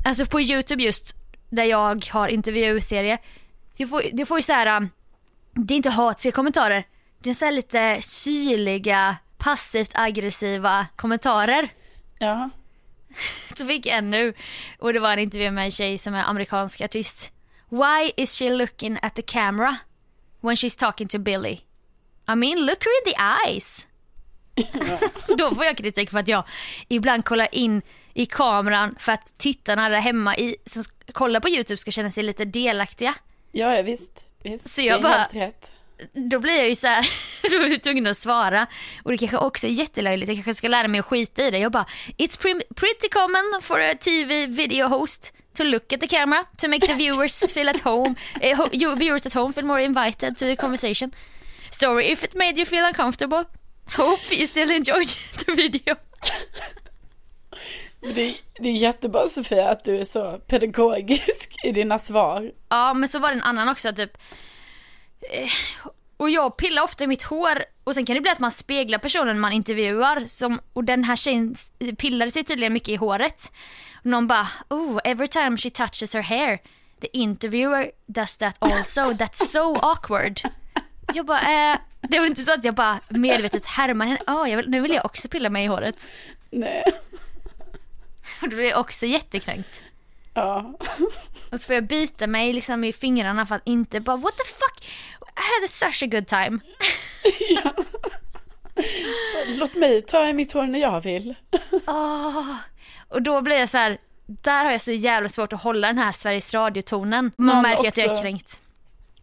[0.05, 1.15] alltså på YouTube just,
[1.51, 3.19] där jag har intervjuserie,
[3.77, 4.89] du får, du får ju såhär, um,
[5.53, 6.85] det är inte hatiska kommentarer,
[7.23, 11.69] det är så lite syrliga, passivt aggressiva kommentarer.
[12.19, 12.51] Ja,
[13.57, 14.35] Så fick jag en nu
[14.79, 17.33] och det var en intervju med en tjej som är amerikansk artist.
[17.69, 19.77] Why is she looking at the camera
[20.41, 21.61] when she's talking to Billy?
[22.29, 23.87] I mean look her in the eyes.
[25.39, 26.45] Då får jag kritik för att jag
[26.89, 27.83] ibland kollar in
[28.15, 32.23] i kameran för att tittarna där hemma i, som kollar på YouTube ska känna sig
[32.23, 33.15] lite delaktiga.
[33.53, 34.71] ja, ja visst, visst.
[34.71, 35.75] Så det jag är bara- helt rätt.
[36.31, 37.09] Då blir jag ju så här,
[37.51, 38.67] då är jag tvungen att svara.
[39.03, 41.59] Och det kanske också är jättelöjligt, jag kanske ska lära mig att skita i det.
[41.59, 41.87] Jag bara,
[42.19, 46.69] it's pre- pretty common for a TV video host to look at the camera to
[46.69, 48.15] make the viewers feel at home,
[48.83, 51.11] uh, viewers at home feel more invited to the conversation.
[51.71, 53.45] Story if it made you feel uncomfortable.
[53.97, 55.09] Hope you still enjoyed
[55.47, 55.95] the video.
[58.01, 62.53] Det, är- det är jättebra Sofia att du är så pedagogisk i dina svar.
[62.69, 64.13] Ja men så var det en annan också typ
[66.17, 68.99] och jag pillar ofta i mitt hår och sen kan det bli att man speglar
[68.99, 71.55] personen man intervjuar som, och den här tjejen
[71.99, 73.53] pillade sig tydligen mycket i håret.
[73.95, 76.59] Och någon bara oh every time she touches her hair
[77.01, 80.41] the interviewer does that also that's so awkward.
[81.15, 81.41] Jag bara
[81.73, 84.93] eh, det var inte så att jag bara medvetet härmar henne, oh, vill, nu vill
[84.93, 86.09] jag också pilla mig i håret.
[86.51, 86.85] Nej.
[88.43, 89.83] Och då blir jag också jättekränkt.
[90.35, 90.75] Ja.
[91.51, 94.45] Och så får jag bita mig liksom i fingrarna för att inte bara what the
[94.45, 94.91] fuck,
[95.41, 96.59] I had such a good time.
[99.59, 101.35] Låt mig ta i mitt hår när jag vill.
[101.87, 102.55] Åh.
[103.09, 105.99] Och då blir jag så här, där har jag så jävla svårt att hålla den
[105.99, 107.33] här Sveriges Radio-tonen.
[107.37, 108.61] Man Någon märker att jag är också- kränkt.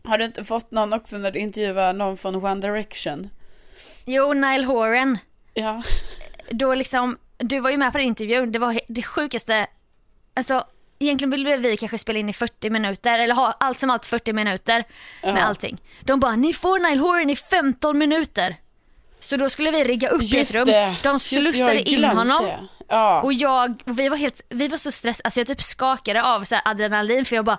[0.03, 3.29] Har du inte fått någon också när du intervjuar någon från One Direction?
[4.05, 5.17] Jo, Nile Horan,
[5.53, 5.81] Ja.
[6.51, 9.67] då liksom, du var ju med på den intervjun, det var det sjukaste,
[10.33, 10.63] alltså
[10.99, 14.33] egentligen ville vi kanske spela in i 40 minuter, eller ha allt som allt 40
[14.33, 14.83] minuter
[15.23, 15.41] med Ja.
[15.41, 15.77] allting.
[16.01, 18.55] De bara, ni får Nile Horan i 15 minuter.
[19.19, 20.95] Så då skulle vi rigga upp i ett rum, det.
[21.03, 22.51] de Just slussade in honom.
[22.89, 23.21] Ja.
[23.21, 26.43] Och jag, och vi var helt, vi var så stressade, alltså jag typ skakade av
[26.43, 27.57] så adrenalin för jag bara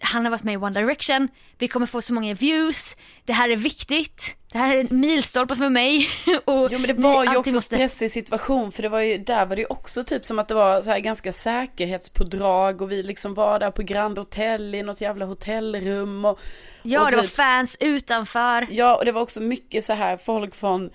[0.00, 3.48] han har varit med i One Direction, vi kommer få så många views, det här
[3.48, 6.06] är viktigt, det här är en milstolpe för mig.
[6.44, 9.46] och Jo men det var ju också måste- stressig situation för det var ju, där
[9.46, 13.02] var det ju också typ som att det var så här ganska säkerhetspådrag och vi
[13.02, 16.38] liksom var där på Grand Hotel i något jävla hotellrum och
[16.82, 18.66] Ja och det var typ- fans utanför.
[18.70, 20.90] Ja och det var också mycket så här folk från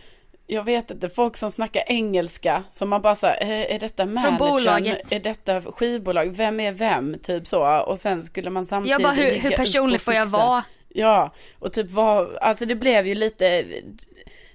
[0.47, 4.37] jag vet inte, folk som snackar engelska som man bara sa, är, är detta managern?
[4.37, 5.11] bolaget.
[5.11, 6.35] Är detta skivbolag?
[6.35, 7.19] Vem är vem?
[7.23, 7.79] Typ så.
[7.81, 10.63] Och sen skulle man samtidigt Jag bara hur, hur personlig får jag vara?
[10.93, 13.65] Ja, och typ var, alltså det blev ju lite,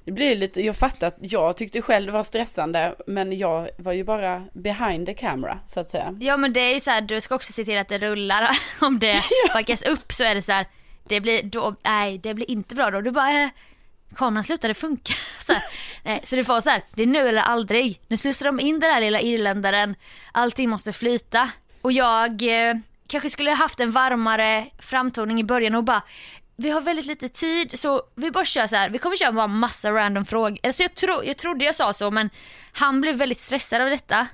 [0.04, 3.92] det blev lite, jag fattar att jag tyckte själv det var stressande, men jag var
[3.92, 6.16] ju bara behind the camera så att säga.
[6.20, 8.48] Ja men det är ju så här, du ska också se till att det rullar.
[8.80, 9.22] Om det
[9.52, 10.66] fuckas upp så är det så här,
[11.08, 13.00] det blir då, nej det blir inte bra då.
[13.00, 13.48] Du bara, eh,
[14.16, 15.12] kameran slutade funka.
[15.40, 15.62] Så, här,
[16.04, 18.00] nej, så det var så här, det är nu eller aldrig.
[18.08, 19.94] Nu slussar de in den här lilla irländaren,
[20.32, 21.50] allting måste flyta.
[21.82, 22.74] Och jag eh,
[23.08, 26.02] kanske skulle haft en varmare framtoning i början och bara,
[26.56, 28.90] vi har väldigt lite tid så vi bara kör så här.
[28.90, 30.58] vi kommer köra bara massa random frågor.
[30.62, 32.30] Alltså jag, tro, jag trodde jag sa så men
[32.72, 34.26] han blev väldigt stressad av detta.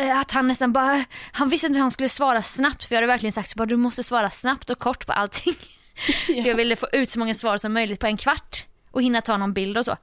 [0.00, 2.96] Eh, att han nästan bara, han visste inte hur han skulle svara snabbt för jag
[2.96, 5.54] hade verkligen sagt så bara, du måste svara snabbt och kort på allting.
[6.26, 9.22] för jag ville få ut så många svar som möjligt på en kvart och hinna
[9.22, 9.96] ta någon bild och så.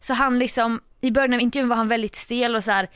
[0.00, 2.90] Så han liksom, i början av intervjun var han väldigt stel och så här,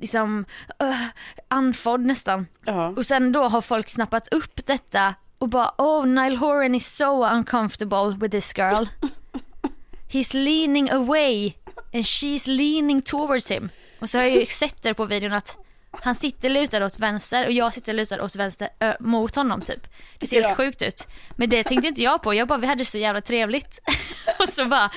[0.00, 0.44] liksom
[0.82, 1.06] uh,
[1.48, 2.46] andfådd nästan.
[2.64, 2.88] Ja.
[2.88, 7.24] Och sen då har folk snappat upp detta och bara oh Nile Horan is so
[7.26, 8.84] uncomfortable with this girl.
[10.12, 11.54] He's leaning away
[11.92, 13.68] and she's leaning towards him.
[14.00, 15.58] Och så har jag ju sett det på videon att
[16.02, 19.88] han sitter lutad åt vänster och jag sitter lutad åt vänster ö, mot honom typ.
[20.18, 20.46] Det ser Ja.
[20.46, 21.08] helt sjukt ut.
[21.36, 22.34] Men det tänkte inte jag på.
[22.34, 23.78] Jag bara vi hade så jävla trevligt.
[24.38, 24.90] och så bara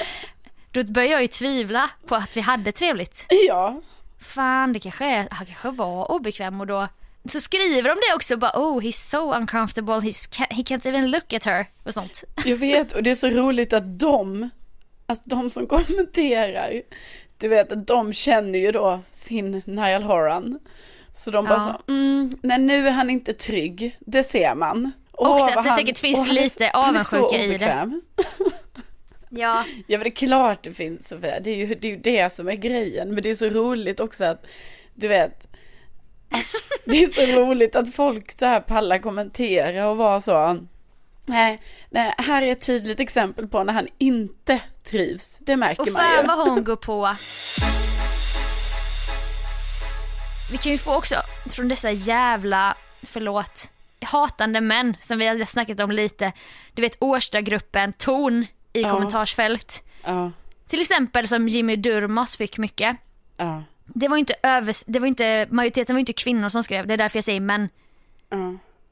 [0.71, 3.25] då började jag ju tvivla på att vi hade trevligt.
[3.47, 3.81] Ja,
[4.19, 6.87] Fan det kanske är, han kanske var obekväm och då
[7.25, 11.33] så skriver de det också bara oh he's so uncomfortable, he's, he can't even look
[11.33, 12.23] at her och sånt.
[12.45, 14.49] jag vet och det är så roligt att de,
[15.05, 16.81] att de som kommenterar,
[17.37, 20.59] du vet att de känner ju då sin Niall Horan.
[21.15, 21.81] Så de bara Ja.
[21.85, 24.91] så, mm, nej nu är han inte trygg, det ser man.
[25.11, 27.99] Och Åh, så att det säkert finns han lite han avundsjuka i det.
[29.29, 31.97] Ja, Ja men det är klart det finns Sofia, det är ju det, är ju
[31.97, 33.13] det som är grejen.
[33.13, 34.45] Men det är så roligt också att,
[34.93, 35.47] du vet,
[36.85, 40.59] det är så roligt att folk så här pallar kommentera och vara så.
[41.25, 45.37] Nej, nej, här är ett tydligt exempel på när han inte trivs.
[45.39, 46.17] Det märker och man ju.
[46.17, 47.15] fan vad hon går på.
[50.51, 51.15] Vi kan ju få också
[51.49, 53.71] från dessa jävla, förlåt,
[54.01, 56.31] hatande män som vi har snackat om lite.
[56.73, 58.45] Du vet Årstagruppen, ton
[58.77, 58.91] i Ja.
[58.91, 59.83] kommentarsfält.
[60.03, 60.31] Ja,
[60.67, 62.97] Till exempel som Jimmy Durmaz fick mycket.
[63.37, 66.93] ja, Det var inte över, det var inte, majoriteten var inte kvinnor som skrev, det
[66.93, 67.69] är därför jag säger män.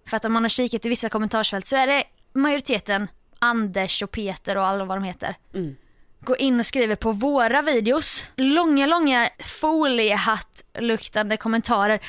[0.09, 3.07] För att om man har kikat i vissa kommentarsfält så är det majoriteten
[3.39, 5.35] Anders och Peter och alla vad de heter.
[5.53, 5.75] Mm.
[6.21, 8.23] Går in och skriver på våra videos.
[8.35, 11.99] Långa, långa foliehatt-luktande kommentarer.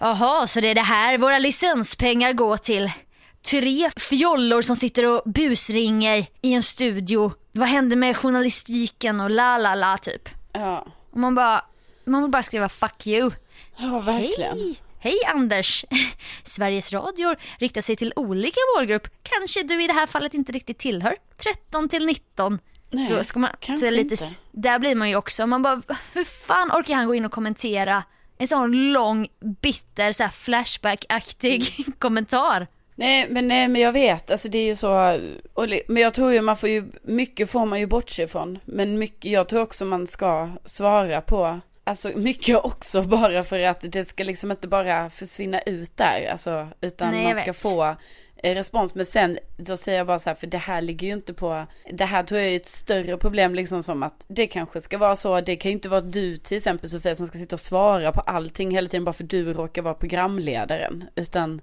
[0.00, 2.90] Jaha, så det är det här våra licenspengar går till.
[3.50, 7.32] Tre fjollor som sitter och busringer i en studio.
[7.52, 10.28] Vad händer med journalistiken och la la la typ.
[10.52, 11.64] Ja, Och man bara,
[12.04, 13.30] man vill bara skriva fuck you.
[13.76, 14.58] ja verkligen.
[14.58, 14.76] Hej!
[14.98, 15.84] Hej Anders!
[16.44, 19.08] Sveriges Radio riktar sig till olika målgrupp.
[19.22, 21.16] Kanske du i det här fallet inte riktigt tillhör.
[21.42, 22.58] 13 till 19.
[22.90, 24.26] Nej, Då ska man, kanske lite, inte.
[24.52, 25.82] Där blir man ju också, man bara,
[26.14, 28.02] hur fan orkar han gå in och kommentera
[28.38, 29.28] en sån lång,
[29.62, 31.92] bitter, så flashback-aktig Mm.
[31.98, 32.66] kommentar?
[32.94, 35.20] Nej men, nej men jag vet, alltså det är ju så,
[35.54, 38.58] och, men jag tror ju man får ju, mycket får man ju bortse ifrån.
[38.64, 43.80] Men mycket, jag tror också man ska svara på, alltså mycket också bara för att
[43.92, 47.62] det ska liksom inte bara försvinna ut där, alltså, utan Nej, man ska vet.
[47.62, 47.96] få
[48.36, 48.94] eh, respons.
[48.94, 51.66] Men sen, då säger jag bara så här, för det här ligger ju inte på,
[51.92, 55.16] det här tror jag är ett större problem liksom som att det kanske ska vara
[55.16, 58.12] så, det kan ju inte vara du till exempel Sofia som ska sitta och svara
[58.12, 61.60] på allting hela tiden bara för du råkar vara programledaren, utan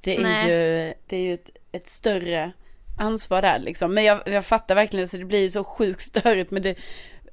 [0.00, 0.50] det är Nej.
[0.50, 2.52] ju, det är ju ett, ett större
[2.98, 3.94] ansvar där liksom.
[3.94, 6.74] Men jag, jag fattar verkligen, så det blir ju så sjukt störigt med det,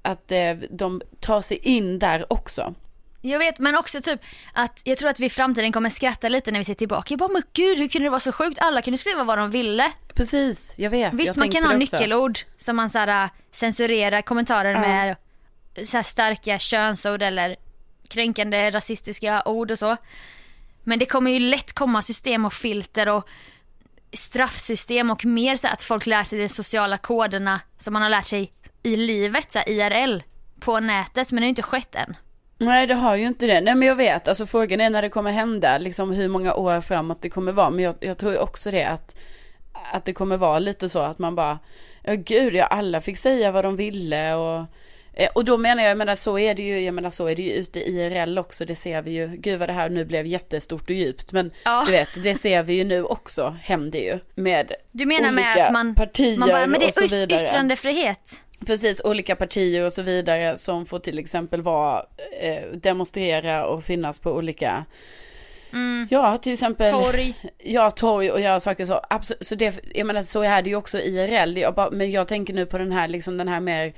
[0.02, 2.74] att eh, de tar sig in där också.
[3.22, 4.22] Jag vet men också typ
[4.54, 7.06] att jag tror att vi i framtiden kommer skratta lite när vi ser tillbaka.
[7.10, 8.58] Jag bara men gud hur kunde det vara så sjukt?
[8.62, 9.92] Alla kunde skriva vad de ville.
[10.14, 11.14] Precis, jag vet.
[11.14, 14.80] Visst jag man kan ha nyckelord som man så här, äh, censurerar kommentarer Ja.
[14.80, 15.16] med
[15.88, 17.56] så starka könsord eller
[18.08, 19.98] kränkande rasistiska ord och så.
[20.88, 23.30] Men det kommer ju lätt komma system och filter och
[24.14, 28.26] straffsystem och mer så att folk lär sig de sociala koderna som man har lärt
[28.26, 28.52] sig
[28.84, 30.24] i livet, så här IRL,
[30.60, 32.16] på nätet men det har ju inte skett än.
[32.58, 33.62] Nej det har ju inte det.
[33.62, 36.82] Nej men jag vet, alltså frågan är när det kommer hända, liksom hur många år
[36.82, 37.70] framåt det kommer vara.
[37.70, 39.18] Men jag, jag tror ju också det att,
[39.94, 41.60] att det kommer vara lite så att man bara,
[42.04, 44.66] ja gud ja alla fick säga vad de ville och
[45.34, 47.42] och då menar jag, jag menar så är det ju, jag menar så är det
[47.42, 50.26] ju ute i IRL också, det ser vi ju, gud vad det här nu blev
[50.26, 51.84] jättestort och djupt, men Ja.
[51.86, 55.66] du vet, det ser vi ju nu också, händer ju med Du menar med olika
[55.66, 57.42] att man, partier man bara, men det och så är vidare.
[57.44, 58.44] yttrandefrihet.
[58.66, 62.06] Precis, olika partier och så vidare som får till exempel vara,
[62.42, 64.86] eh, demonstrera och finnas på olika,
[66.10, 67.02] ja till exempel, Mm.
[67.04, 67.36] Torg.
[67.58, 70.76] ja torg och göra saker så, absolut, så det, jag menar så är det ju
[70.76, 73.94] också IRL, jag bara, men jag tänker nu på den här, liksom den här mer,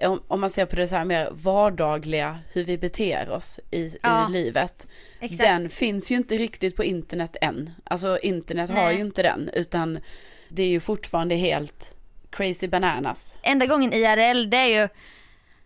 [0.00, 3.96] om, om man ser på det så här mer vardagliga, hur vi beter oss i,
[4.02, 4.86] Ja, i livet.
[5.20, 5.40] exakt.
[5.42, 8.94] Den finns ju inte riktigt på internet än, alltså internet har Nej.
[8.94, 9.98] ju inte den, utan
[10.48, 11.94] det är ju fortfarande helt
[12.30, 13.38] crazy bananas.
[13.42, 14.88] enda gången IRL det är ju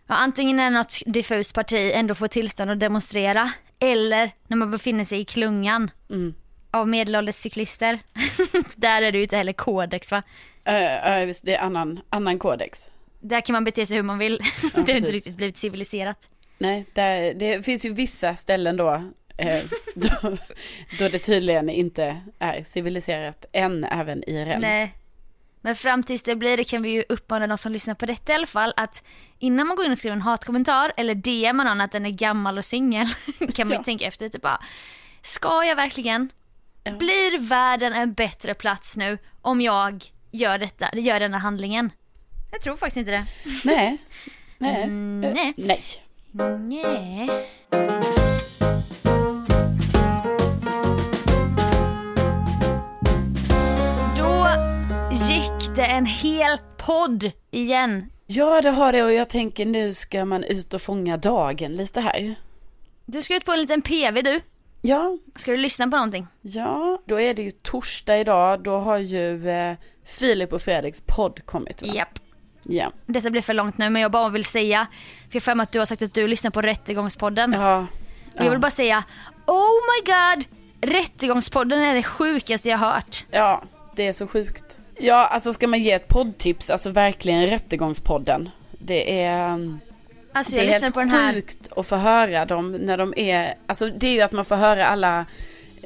[0.07, 5.05] ja, antingen när något diffust parti ändå får tillstånd att demonstrera eller när man befinner
[5.05, 6.35] sig i klungan Mm.
[6.70, 7.99] av medelålders cyklister.
[8.77, 10.22] Där är det ju inte heller kodex va?
[10.68, 12.89] Uh, uh, visst, det är annan, annan kodex.
[13.29, 14.39] Där kan man bete sig hur man vill.
[14.74, 16.31] det har inte riktigt blivit civiliserat.
[16.59, 18.95] Nej, där, det finns ju vissa ställen då,
[19.39, 19.62] eh,
[19.95, 20.37] då,
[20.99, 24.61] då det tydligen inte är civiliserat än även IRL.
[24.61, 24.93] Nej.
[25.61, 28.33] Men fram tills det blir det kan vi ju uppmana de som lyssnar på detta
[28.33, 29.05] i alla fall att
[29.39, 32.59] innan man går in och skriver en hatkommentar eller DMar någon att den är gammal
[32.59, 33.07] och singel
[33.55, 33.83] kan man ju Ja.
[33.83, 34.61] tänka efter typ bara
[35.22, 36.31] Ska jag verkligen?
[36.99, 41.91] Blir världen en bättre plats nu om jag gör detta, gör denna handlingen?
[42.51, 43.26] Jag tror faktiskt inte det.
[43.64, 43.99] Nej,
[44.59, 45.55] nej, Mm, eh, nej.
[45.57, 45.80] nej.
[46.59, 47.47] Nej.
[54.16, 54.47] Då
[55.12, 58.11] gick det en hel podd igen.
[58.26, 62.01] Ja, det har det och jag tänker nu ska man ut och fånga dagen lite
[62.01, 62.34] här.
[63.07, 64.40] Du ska ut på en liten PV du.
[64.82, 66.26] Ja, Ska du lyssna på någonting?
[66.40, 68.62] ja, då är det ju torsdag idag.
[68.62, 69.74] Då har ju eh,
[70.05, 71.88] Filip och Fredriks podd kommit va?
[71.94, 72.18] Japp.
[72.68, 72.92] Ja.
[73.06, 74.86] Detta blir för långt nu men jag bara vill säga,
[75.28, 77.52] för jag för mig att du har sagt att du lyssnar på Rättegångspodden.
[77.52, 77.86] Ja.
[78.38, 79.04] Och jag vill bara säga,
[79.46, 80.44] oh my god!
[80.92, 83.24] Rättegångspodden är det sjukaste jag hört.
[83.30, 83.62] Ja,
[83.96, 84.78] det är så sjukt.
[84.98, 88.50] Ja, alltså ska man ge ett poddtips, alltså verkligen Rättegångspodden.
[88.78, 89.80] Det är, um,
[90.32, 93.14] Alltså det jag är helt på den här sjukt att få höra dem när de
[93.16, 95.26] är, alltså det är ju att man får höra alla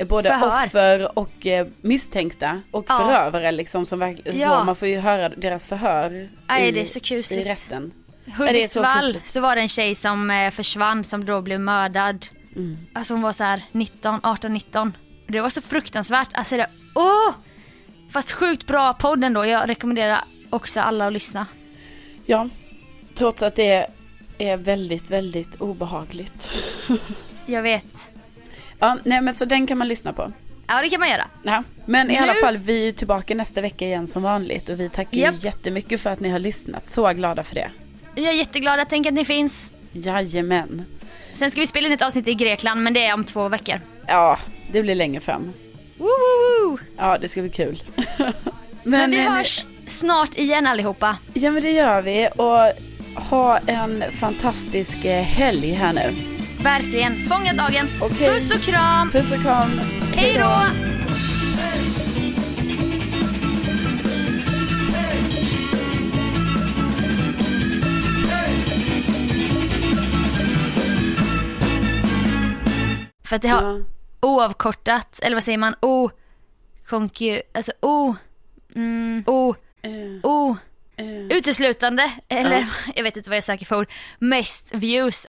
[0.09, 0.65] Både Förhör.
[0.67, 2.99] offer och eh, misstänkta och Ja.
[2.99, 4.59] förövare liksom som verkligen, Ja.
[4.59, 7.47] så man får ju höra deras förhör Nej, i, det är så i kusligt.
[7.47, 7.93] rätten.
[8.27, 9.27] är så Hudiksvall kusligt.
[9.27, 12.27] så, var det en tjej som eh, försvann som då blev mördad.
[12.57, 12.77] Mm.
[12.93, 14.97] Alltså hon var så här 19, 18, 19.
[15.27, 16.29] Det var så fruktansvärt.
[16.33, 17.35] Alltså det, åh!
[18.11, 19.45] Fast sjukt bra podd ändå.
[19.47, 20.19] Jag rekommenderar
[20.51, 21.47] också alla att lyssna.
[22.27, 22.49] Ja,
[23.15, 23.87] trots att det
[24.39, 26.51] är väldigt, väldigt obehagligt.
[27.47, 28.11] Jag vet.
[28.81, 30.33] Ja, nej men så den kan man lyssna på.
[30.67, 31.27] Ja det kan man göra.
[31.43, 34.81] Ja, men i Nu- alla fall vi är tillbaka nästa vecka igen som vanligt och
[34.81, 35.35] vi tackar Japp.
[35.35, 36.91] ju jättemycket för att ni har lyssnat.
[36.91, 37.71] Så glada för det.
[38.15, 39.71] Jag är jätteglad att tänka att ni finns.
[39.93, 40.85] Jajamän.
[41.33, 43.81] Sen ska vi spela in ett avsnitt i Grekland men det är om två veckor.
[44.07, 44.39] Ja,
[44.73, 45.53] det blir längre fram.
[45.97, 46.79] Woo.
[46.97, 47.83] Ja, det ska bli kul.
[48.83, 51.17] Men vi eh, hörs snart igen allihopa.
[51.35, 52.29] Ja, men det gör vi.
[52.37, 52.73] Och
[53.23, 56.15] ha en fantastisk eh, helg här nu.
[56.63, 57.21] Verkligen.
[57.29, 57.89] Fånga dagen.
[58.01, 58.31] Okej.
[58.31, 59.11] Puss och kram.
[59.11, 59.71] Puss och kram.
[60.15, 60.61] Hej då.
[73.25, 73.81] För att det har Ja.
[74.21, 76.11] oavkortat, eller vad säger man, o,
[76.89, 78.15] konku, alltså o,
[78.75, 79.91] mm, o, Eh,
[80.31, 80.57] o,
[80.97, 81.07] eh.
[81.39, 85.27] uteslutande, eller jag vet inte vad jag söker för ord, mest views